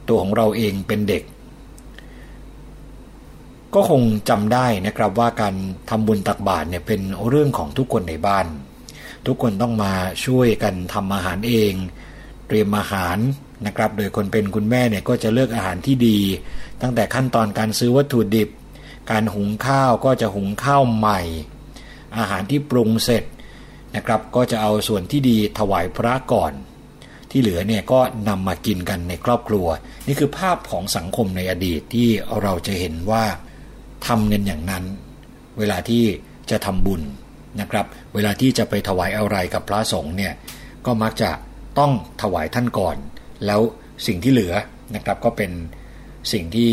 [0.08, 1.22] ตัวของเราเองเป็นเด็ก
[3.74, 5.54] ก็คงจำได้นะครับว่าการ
[5.90, 8.46] ทำบุญตักบาตรเนี่ยเป็นเรื่องของทุกคนในบ้าน
[9.26, 9.92] ทุกคนต้องมา
[10.24, 11.72] ช่วยกันทำอาหารเอง
[12.46, 13.18] เตรียมอาหาร
[13.66, 16.18] นะครับ โดยคนเป็นคุณแม่เนี่ยก็จะเลือกอาหารที่ดี
[16.82, 18.48] ตั้งแต่ขั้นตอนการซื้อวัตถุดิบ
[19.10, 21.20] การหุงข้าวก็จะหุงข้าวใหม่
[22.16, 23.24] อาหารที่ปรุงเสร็จ
[23.96, 26.52] นะครับก็จะเอาส่วนที่ดีถวายพระก่อน
[27.30, 29.66] ที่เหลือเนี่ยก็นำมากินกันในครอบครัว
[30.06, 32.08] นี่คือภาพของสังคมในอดีตที่
[32.42, 33.24] เราจะเห็นว่า
[34.06, 34.84] ทำเงินอย่างนั้น
[35.58, 36.04] เวลาที่
[36.50, 37.02] จะทำบุญ
[37.60, 40.32] นะครับ เวลาที่จะไปถวายอะไรกับพระสงฆ์เนี่ย
[40.86, 41.30] ก็มักจะ
[41.78, 41.92] ต้อง
[42.22, 42.96] ถวายท่านก่อน
[43.46, 43.60] แล้ว
[44.06, 44.54] สิ่งที่เหลือ
[44.94, 45.50] นะครับก็เป็น
[46.32, 46.70] สิ่งที่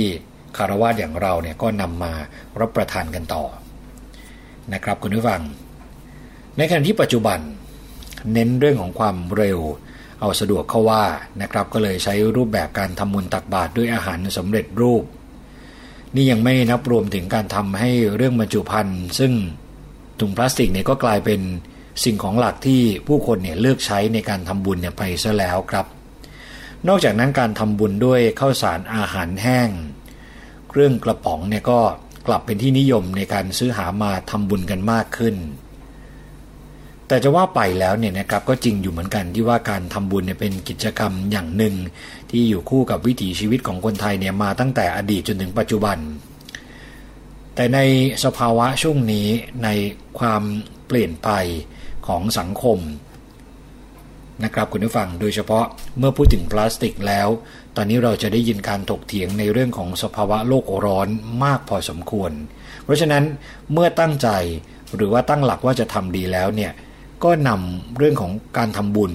[0.57, 2.13] คารวะอย่างเราเนี่ยก็นำมา
[2.59, 3.43] รับประทานกันต่อ
[4.73, 5.41] นะครับคุณผู้ฟัง
[6.57, 7.39] ในขณะที่ปัจจุบัน
[8.33, 9.59] เน้นเรื่องของความเร็ว
[10.21, 11.03] เอาสะดวกเข้าว่า
[11.41, 15.03] นะครับก็เลยใช้รูปแบบการทำมุนตักบาตรด้วยอาหารสำเร็จรูป
[16.15, 19.31] นี่ยังไม่นับรวมถึงการทำให้เรื่องบรรจุภัณฑ์ซึ่ง
[20.19, 21.41] ถุงพลาสติกเนี่ยก็กลายเป็น
[22.03, 25.85] สิ่งของหลักที่ผู้คนเนี่ยเลือกใช้ในการทำบุญเนี่ยไปซะแล้วครับ
[26.87, 29.69] นอกจากนั้นการทำบุญด้วยข้าวสารอาหารแห้ง
[30.69, 31.79] เครื่องกระป๋องเนี่ยก็
[32.27, 35.35] กลับเป็นที่นิยมในการซื้อหามาทำบุญกันมากขึ้น
[37.07, 41.75] แต่จะว่าไปแล้วเนี่ยนะครับก็จริงอยู่เหมือนกันที่ว่าการทำบุญเนี่ยเป็นกิจกรรมอย่างหนึ่ง
[42.29, 45.97] ที่อยู่คู่กับวิถีชีวิตของคนไทยเนี่ยมาตั้งแต่อดีตจนถึงปัจจุบัน
[47.55, 47.79] แต่ใน
[48.23, 49.27] สภาวะช่วงนี้
[49.63, 49.69] ใน
[50.19, 50.41] ความ
[50.87, 51.29] เปลี่ยนไป
[52.07, 52.79] ของสังคม
[54.43, 55.65] นะครับคุณผู้ฟังโดยเฉพาะ
[55.97, 57.27] เมื่อพูดถึงพลาสติกแล้ว
[57.75, 61.07] ตอนนี้เราจะได้ยินการถกเถียงในเรื่องของสภาวะโลกร้อน
[61.43, 62.31] มากพอสมควร
[62.83, 63.23] เพราะฉะนั้น
[63.73, 64.29] เมื่อตั้งใจ
[64.95, 66.71] หรือว่าตั้งหลักว่าจะทำดีแล้วเนี่ย
[67.23, 69.13] ก็นำเรื่องของการทำบุญ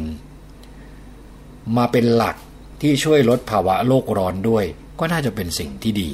[1.77, 2.37] มาเป็นหลัก
[2.83, 4.65] ที่ช่วยลดภาวะโลกร้อนด้วย
[4.99, 6.11] ก็น่าจะเป็นสิ่งที่ดี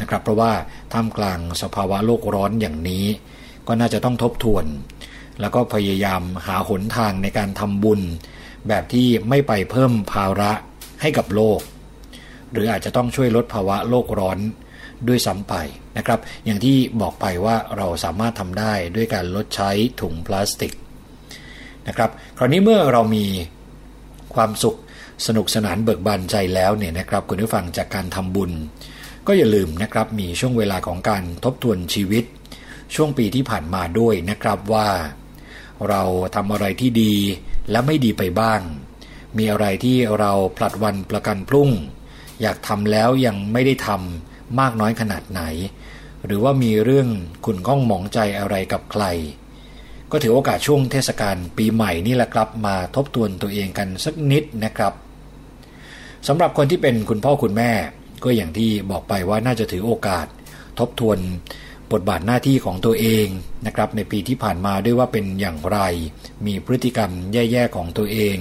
[0.00, 0.52] นะครับ เพราะว่า
[0.92, 3.04] ท่ามกลางสภาวะโลกร้อนอย่างนี้
[3.66, 4.64] ก็น่าจะต้องทบทวน
[5.40, 8.00] แล้วก็พยายามหาหนทางในการทำบุญ
[8.68, 10.52] แบบที่ไม่ไปเพิ่มภาระ
[11.00, 11.60] ให้กับโลก
[12.52, 14.38] หรืออาจจะต้องช่วยลดภาวะโลกร้อน
[15.08, 15.54] ด้วยซ้ำไป
[15.96, 19.70] นะครับ อย่างที่บอกไปว่าเราสามารถทำได้ด้วยการลดใช้
[20.00, 20.72] ถุงพลาสติก
[21.88, 23.26] นะครับคราวนี้เมื่อเรามี
[24.34, 24.76] ความสุข
[25.26, 28.52] สนุกสนานเบิกบานใจแล้วเนี่ยนะครับคุณผู้ฟังจากการทำบุญ
[29.26, 32.24] ก็อย่าลืมนะครับมีช่วงเวลาของการทบทวนชีวิต
[32.94, 34.88] ช่วงปีที่ผ่านมาด้วยนะครับว่า
[35.88, 36.02] เรา
[36.34, 37.14] ทำอะไรที่ดี
[37.70, 38.60] และไม่ดีไปบ้าง
[39.36, 41.70] มีอะไรที่เราผลัดวันประกันพรุ่ง
[42.40, 45.42] อยากทำแล้วยังไม่ได้ทำมากน้อยขนาดไหน
[46.26, 47.08] หรือว่ามีเรื่อง
[47.44, 49.04] ขุนข้องหมองใจอะไรกับใคร
[50.10, 54.92] ก็ถือโอกาสช่วงเทศกาลปีใหม่นี่แหละครับมาทบทวนตัวเองกันสักนิดนะครับ
[56.28, 57.70] สำหรับคนที่เป็นคุณพ่อคุณแม่
[58.24, 60.26] ก็อย่างที่บอกไปว่าน่าจะถือโอกาส
[60.78, 61.18] ทบทวน
[61.92, 63.26] บทบาทหน้าที่ของตัวเอง
[63.66, 65.78] นะครับในปีที่ผ่านมาด้วยว่าเป็นอย่างไร
[66.46, 68.36] มีพฤติกรรมแย่ๆของตัวเอง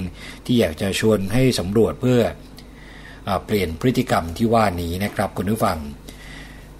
[0.45, 2.19] ที่อยากจะชวนให้สำรวจเพื่อ
[3.27, 5.77] อเปลี่ยนพฤติกรรมที่ว่านี้นะครับคุณผู้ฟัง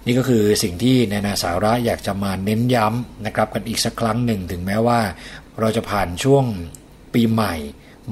[0.06, 5.00] นี่ก็คือสิ่งที่ในนาสาระอยากจะมาเน้นย้ำนะครับกันอีกสักครั้งหนึ่งถึงแม้ว่า
[5.60, 6.44] เราจะผ่านช่วง
[7.14, 7.54] ปีใหม่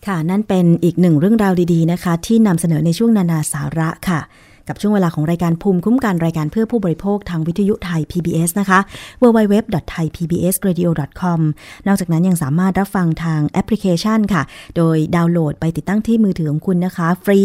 [0.06, 4.20] ค่ะนั่นเป็นอีกหนึ่งเรื่องราวดีๆนะคะ ที่นำเสนอในช่วงนานาสาระค่ะ
[4.68, 8.78] กับช่วงเวลาของรายการภูมิคุ้มกันรายการเพื่อผู้บริโภคทางวิทยุไทย PBS นะคะ
[9.22, 11.40] www.thaipbsradio.com
[11.86, 14.42] นอกจากนั้นยังสามารถรับฟังทางแอปพลิเคชันค่ะ
[14.76, 17.40] โดยดาวน์โหลดไปติดตั้งที่มือถือของคุณนะคะ ฟรี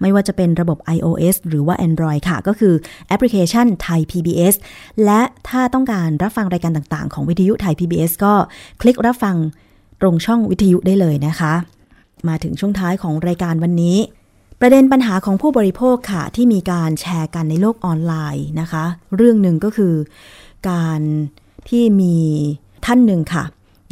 [0.00, 2.74] ไม่ว่าจะเป็นระบบ iOS หรือว่า Android ค่ะ ก็คือ
[3.08, 4.54] แอปพลิเคชันไทย PBS
[5.04, 8.34] และถ้าต้องการรับฟังรายการต่างๆ ของวิทยุไทย PBS ก็
[8.80, 9.36] คลิกรับฟัง
[10.00, 11.52] ตรงช่องวิทยุได้เลยนะคะ
[12.28, 13.96] มาถึงช่วงท้ายของรายการวันนี้
[14.60, 18.84] ประเด็นปัญหาของผู้บริโภคค่ะ ที่มีการแชร์กันในโลกออนไลน์นะคะ
[19.16, 19.94] เรื่องหนึ่งก็คือ
[20.70, 21.00] การ
[21.68, 22.16] ที่มี
[22.84, 23.44] ท่านหนึ่งค่ะ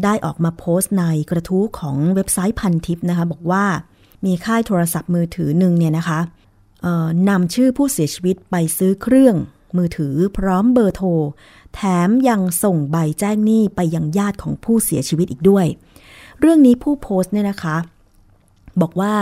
[0.04, 3.64] ได้ออกมาโพสต์ในกระทู้ของเว็บไซต์พันทิปนะคะ บอกว่า
[4.26, 6.20] มีค่ายโทรศัพท์มือถือหนึ่งเนี่ยนะคะ
[7.28, 9.36] นำชื่อผู้เสียชีวิตไปซื้อเครื่อง
[9.76, 11.08] มือถือพร้อมเบอร์โทร
[11.74, 15.66] แถมยังส่งใบแจ้งหนี้ไปยังญาติของผู้เสียชีวิตอีกด้วย
[16.40, 17.76] เรื่องนี้ผู้โพสต์เนี่ยนะคะ
[18.80, 19.14] บอกว่า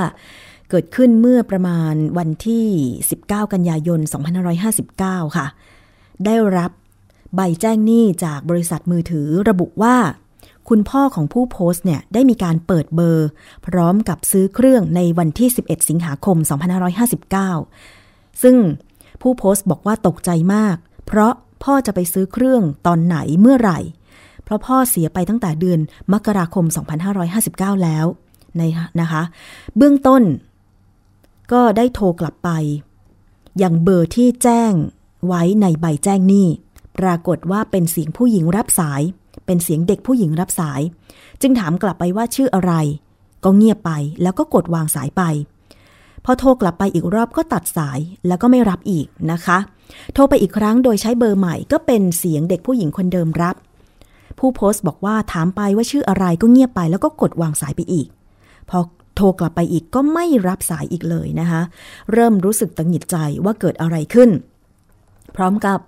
[0.71, 2.67] เกิดขึ้นเมื่อประมาณวันที่
[3.09, 4.01] 19 กันยายน
[4.69, 5.47] 2559 ค่ะ
[6.25, 6.71] ได้รับ
[7.35, 9.97] ใบแจ้งหนี้จากบริษัทมือถือระบุว่า
[10.69, 13.29] คุณพ่อของผู้โพสต์เนี่ยได้มีการเปิดเบอร์
[13.67, 16.37] พร้อมกับซื้อเครื่องในวันที่ 11 สิงหาคม
[17.61, 18.57] 2559 ซึ่ง
[19.23, 21.33] ผู้โพสต์บอกว่าตกใจมาก เพราะ
[21.65, 23.79] พ่อจะไปซื้อเครื่องตอนไหนเมื่อไหร่
[24.45, 25.81] เพราะพ่อเสียไปตั้งแต่เดือน
[26.13, 26.65] มกราคม
[27.25, 28.07] 2559 แล้ว
[28.59, 28.63] ใน
[29.01, 29.23] นะคะ
[29.77, 30.23] เบื้องต้น
[31.53, 32.51] ก็ได้โทรกลับไป
[33.63, 34.73] ยังเบอร์ที่แจ้ง
[35.27, 36.49] ไว้ในใบแจ้งหนี้
[36.99, 39.03] ปรากฏว่าเป็นเสียงผู้หญิงรับสาย
[39.47, 40.81] เป็นเสียงเด็กผู้หญิงรับสาย
[41.41, 42.73] จึงถามกลับไปว่าชื่ออะไร
[43.45, 43.91] ก็เงียบไป
[44.23, 45.23] แล้วก็กดวางสายไป
[46.25, 49.59] พอโทรกลับไปอีกรอบก็ตัดสายแล้วก็ไม่รับอีกนะคะ
[50.15, 53.57] โทรไปอีกครั้งโดยใช้เบอร์ใหม่ก็เป็นเสียงเด็กผู้หญิงคนเดิมรับ
[54.39, 58.07] ผู้โพสต์บอกว่าถามไปว่าชื่ออะไรก็เงียบไปแล้วก็กดวางสายไปอีก
[58.71, 58.79] พอ
[59.17, 61.63] โทรกลับไปอีกก็ไม่รับสายอีกเลยนะคะ
[62.13, 64.31] เริ่มรู้สึกตังหิดใจว่าเกิดอะไรขึ้น
[65.37, 65.81] พร้อมกับ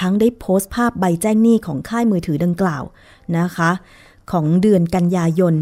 [0.00, 2.82] ทั้งได้โพสต์ภาพใบแจ้งหนี้ของค่ายมือถือดังกล่าว
[3.38, 3.70] นะคะ
[4.32, 5.54] ของเดือนกันยายน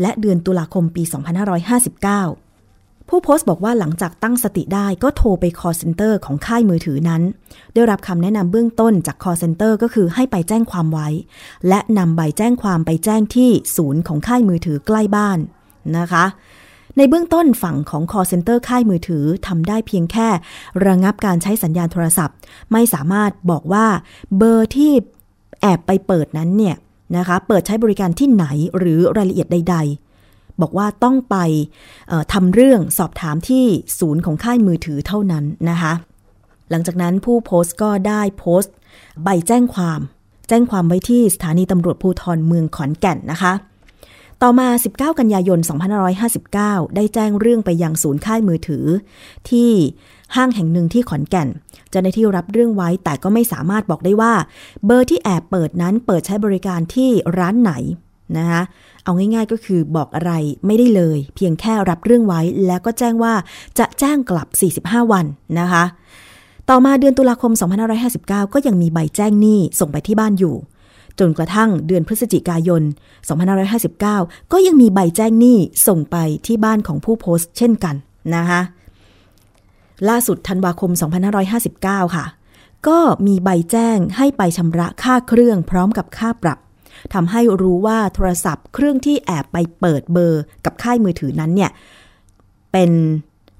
[0.00, 7.22] และเดือนตุลาคมปี 2559 ผู้โพสต์บอกว่าหลังจากตั้งสติได้ก็โทรไป call center ของค่ายมือถือนั้น
[7.74, 11.08] ได้รับคำแนะนำเบื้องต้นจาก call center ก็คือให้ไปแจ้งความไว้
[11.68, 15.38] และนำใบแจ้งความไปแจ้งที่ศูนย์ของค่ายมือถือใกล้บ้าน
[15.98, 16.24] นะคะ
[16.96, 20.28] ในเบื้องต้นฝั่งของ call center ค่ายมือถือทำได้เพียงแค่
[20.86, 22.36] ระงับการใช้สัญญาณโทรศัพท์
[22.72, 23.86] ไม่สามารถบอกว่า
[24.36, 24.92] เบอร์ที่
[25.60, 26.76] แอบไปเปิดนั้นเนี่ย
[27.16, 28.46] นะคะเปิดใช้บริการที่ไหน
[28.78, 29.76] หรือรายละเอียดใด
[30.18, 31.36] ๆ บอกว่าต้องไป
[32.32, 33.64] ทำเรื่องสอบถามที่
[33.98, 35.92] ศูนย์ของค่ายมือถือเท่านั้นนะคะ
[36.70, 38.74] หลังจากนั้นผู้โพสต์ก็ได้โพสต์
[39.22, 40.00] ใบแจ้งความ
[40.48, 43.52] แจ้งความไว้ที่สถานีตำรวจภูธรเมืองขอนแก่นนะคะ
[44.44, 45.58] ต่อมา 19 กันยายน
[46.28, 48.84] 2559 ได้แจ้งเรื่องไปยังศูนย์ค่ายมือถือ
[49.50, 49.70] ที่
[50.36, 51.48] ห้างแห่งหนึ่งที่ขอนแก่น
[51.90, 54.32] เจ้าหน้าที่รับเรื่องไว้แต่ก็ไม่สามารถบอกได้ว่า
[54.86, 57.72] เบอร์ที่แอบเปิดนั้นเปิดใช้บริการที่ร้านไหน
[58.36, 58.62] นะคะ
[59.04, 60.32] เอาง่ายๆก็คือบอกอะไร
[60.66, 63.34] ไม่ได้เลย เพียงแค่รับเรื่องไว้แล้วก็แจ้งว่า
[63.78, 64.48] จะแจ้งกลับ
[64.96, 65.26] 45 วัน
[65.58, 65.84] นะคะ
[66.70, 67.52] ต่อมาเดือนตุลาคม
[68.02, 70.54] 2559 ก็ยังมีใบแจ้งหนี้ส่งไปที่บ้านอยู่
[71.18, 72.82] จนกระทั่งเดือนพฤศจิกายน
[73.66, 77.94] 2559 ก็ยังมีใบแจ้งหนี้ส่งไปที่บ้านของผู้โพสต์เช่นกัน
[78.36, 78.60] นะคะ
[80.08, 80.90] ล่าสุดธันวาคม
[81.52, 82.24] 2559 ค่ะ
[82.88, 86.58] ก็มีใบแจ้งให้ไปชำระค่าเครื่องพร้อมกับค่าปรับ
[87.14, 91.70] ทำให้รู้ว่าโทรศัพท์เครื่องที่แอบไปเปิดเบอร์กับค่ายมือถือนั้นเนี่ย
[92.72, 92.90] เป็น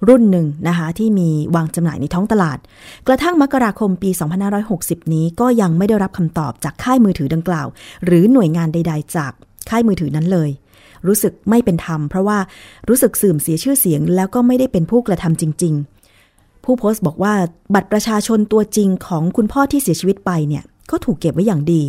[0.09, 2.59] รุ่นหนึ่งนะคะที่มีวางจำหน่ายในท้องตลาด
[3.07, 4.11] กระทั่งมกราคมปี
[4.63, 7.67] 2560 นี้ก็ยังไม่ได้รับคำตอบจากค่ายมือถือดังกล่าว
[8.05, 9.33] หรือหน่วยงานใด ๆ จาก
[9.71, 10.51] ค่ายมือถือนั้นเลย
[11.07, 12.39] รู้สึกไม่เป็นธรรม เพราะว่า
[12.89, 15.75] รู้สึกเสื่อมเสียชื่อเสียง แล้วก็ไม่ได้เป็นผู้กระทำจริง
[16.21, 17.35] ๆ ผู้โพสต์บอกว่า
[17.75, 21.83] บัตรประชาชนตัวจริงของคุณพ่อที่เสียชีวิตไปเนี่ยก็ถูกเก็บไว้อย่างดี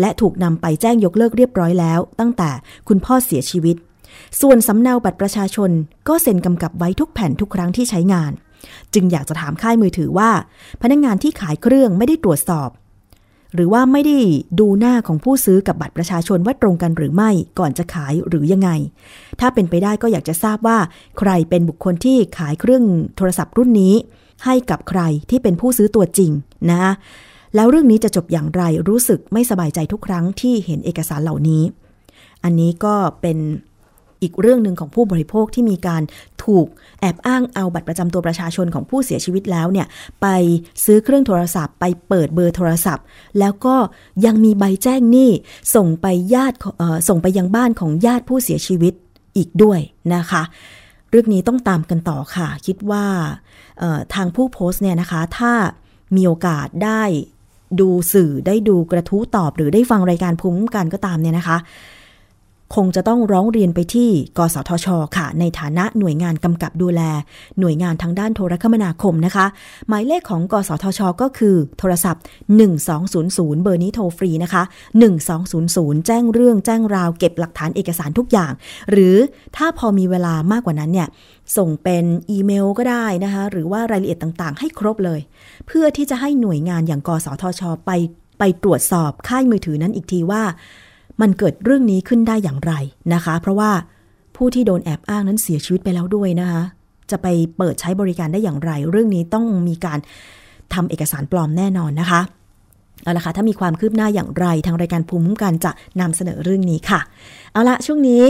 [0.00, 2.50] และถูกนำไปแจ้งยกเลิกเรียบร้อยแล้ว ตั้งแต่
[2.88, 3.76] คุณพ่อเสียชีวิต
[4.40, 5.70] ส่วนสำเนาบัตรประชาชน
[6.08, 8.32] ก็เซ็นกำกับไว้ทุกแผ่นทุกครั้งที่ใช้งาน
[8.94, 10.30] จึงอยากจะถามค่ายมือถือว่า
[10.82, 12.70] พนักงงานที่ขายเครื่องไม่ได้ตรวจสอบ
[13.54, 14.18] หรือว่าไม่ได้
[14.60, 18.70] ดูหน้าของผู้ซื้อกับบัตรประชาชนว่าตรงกันหรือไม่ก่อนจะขายหรือยังไง
[19.40, 20.78] ถ้าเป็นไปได้ก็อยากจะทราบว่า
[21.18, 22.84] ใครเป็นบุคคลที่ขายเครื่อง
[23.16, 23.94] โทรศัพท์รุ่นนี้
[24.44, 25.00] ให้กับใคร
[25.30, 26.30] ที่เป็นผู้ซื้อตัวจริง
[26.70, 26.92] นะ
[27.54, 31.62] แล้วเรื่องนี้จะจบอย่างไรรู้สึกไม่สบายใจทุกครั้งที่เห็นเอกสารเหล่านี้
[32.44, 33.38] อันนี้ก็เป็น
[34.22, 36.02] อีกเรื่องหนึ่งของผู้บริโภคที่มีการ
[36.44, 36.66] ถูก
[37.00, 39.86] แอบอ้างเอาบัตรประจำตัวประชาชนของผู้เสียชีวิตแล้วเนี่ย
[40.20, 40.26] ไป
[40.84, 43.04] ซื้อเครื่องโทรศัพท์ ไปเปิดเบอร์โทรศัพท์
[43.38, 43.76] แล้วก็
[44.26, 45.30] ยังมีใบแจ้งหนี้
[45.74, 46.56] ส่งไปญาติ
[47.08, 48.94] ส่งไปยังบ้านของญาติผู้เสียชีวิต
[49.36, 49.80] อีกด้วย
[50.14, 50.42] นะคะ
[51.10, 53.04] เรื่องนี้ต้องตามกันต่อค่ะ คิดว่า
[54.14, 55.52] ทางผู้โพสต์เนี่ยนะคะ ถ้า
[56.16, 57.02] มีโอกาสได้
[57.80, 61.56] ดูสื่อได้ดูกระทู้ตอบหรือได้ฟังรายการภูมิคุ้มกันก็ตามเนี่ยนะคะ
[62.74, 67.02] คงจะต้องร้องเรียนไปที่ กสทช ค่ะ ในฐานะหน่วยงานกำกับดูแล
[67.60, 69.46] หน่วยงานทางด้านโทรคมนาคมนะคะ
[69.88, 72.22] หมายเลขของ กสทช ก็คือ โทรศัพท์
[72.92, 74.62] 1200 เบอร์นี้โทรฟรีนะคะ
[75.34, 78.52] 1200 แจ้งเรื่องแจ้งราวเก็บหลักฐานเอกสารทุกอย่าง
[78.90, 79.16] หรือ
[79.56, 81.08] ถ้าพอมีเวลามากกว่านั้นเนี่ย
[81.56, 85.20] ส่งเป็นอีเมลก็ได้นะคะ หรือว่ารายละเอียดต่างๆ ให้ครบเลย
[85.66, 87.90] เพื่อที่จะให้หน่วยงานอย่าง กสทช ไป
[88.38, 90.42] ไปตรวจสอบค่ายมือถือนั้นอีกทีว่า
[91.20, 92.72] มันเกิดเรื่องนี้ขึ้นได้อย่างไร
[93.14, 93.70] นะคะ เพราะว่า
[94.36, 96.62] ผู้ที่โดนแอบอ้างนั้นเสียชีวิตไปแล้วด้วยนะคะ
[97.10, 99.98] จะไปเปิดใช้บริการได้อย่างไร เรื่องนี้ต้องมีการ
[100.74, 102.20] ทำเอกสารปลอมแน่นอนนะคะ
[103.02, 107.00] เอาละค่ะ ถ้ามีความคืบหน้าอย่างไร ทางรายการภูมิคุ้มกันจะนำเสนอเรื่องนี้ค่ะ
[107.52, 108.24] เอาละช่วงนี้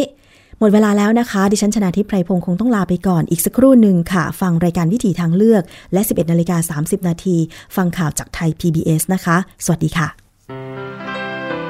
[0.59, 5.63] หมดเวลาแล้วนะคะ ดิฉันชนะทิพไพรพงศ์คงต้องลาไปก่อนอีกสักครู่หนึ่งค่ะ ฟังรายการวิถีทางเลือก
[5.93, 7.37] และ 11นาฬิกา30 นาที
[7.77, 11.18] ฟังข่าวจากไทย PBS นะคะ สวัสดีค่ะ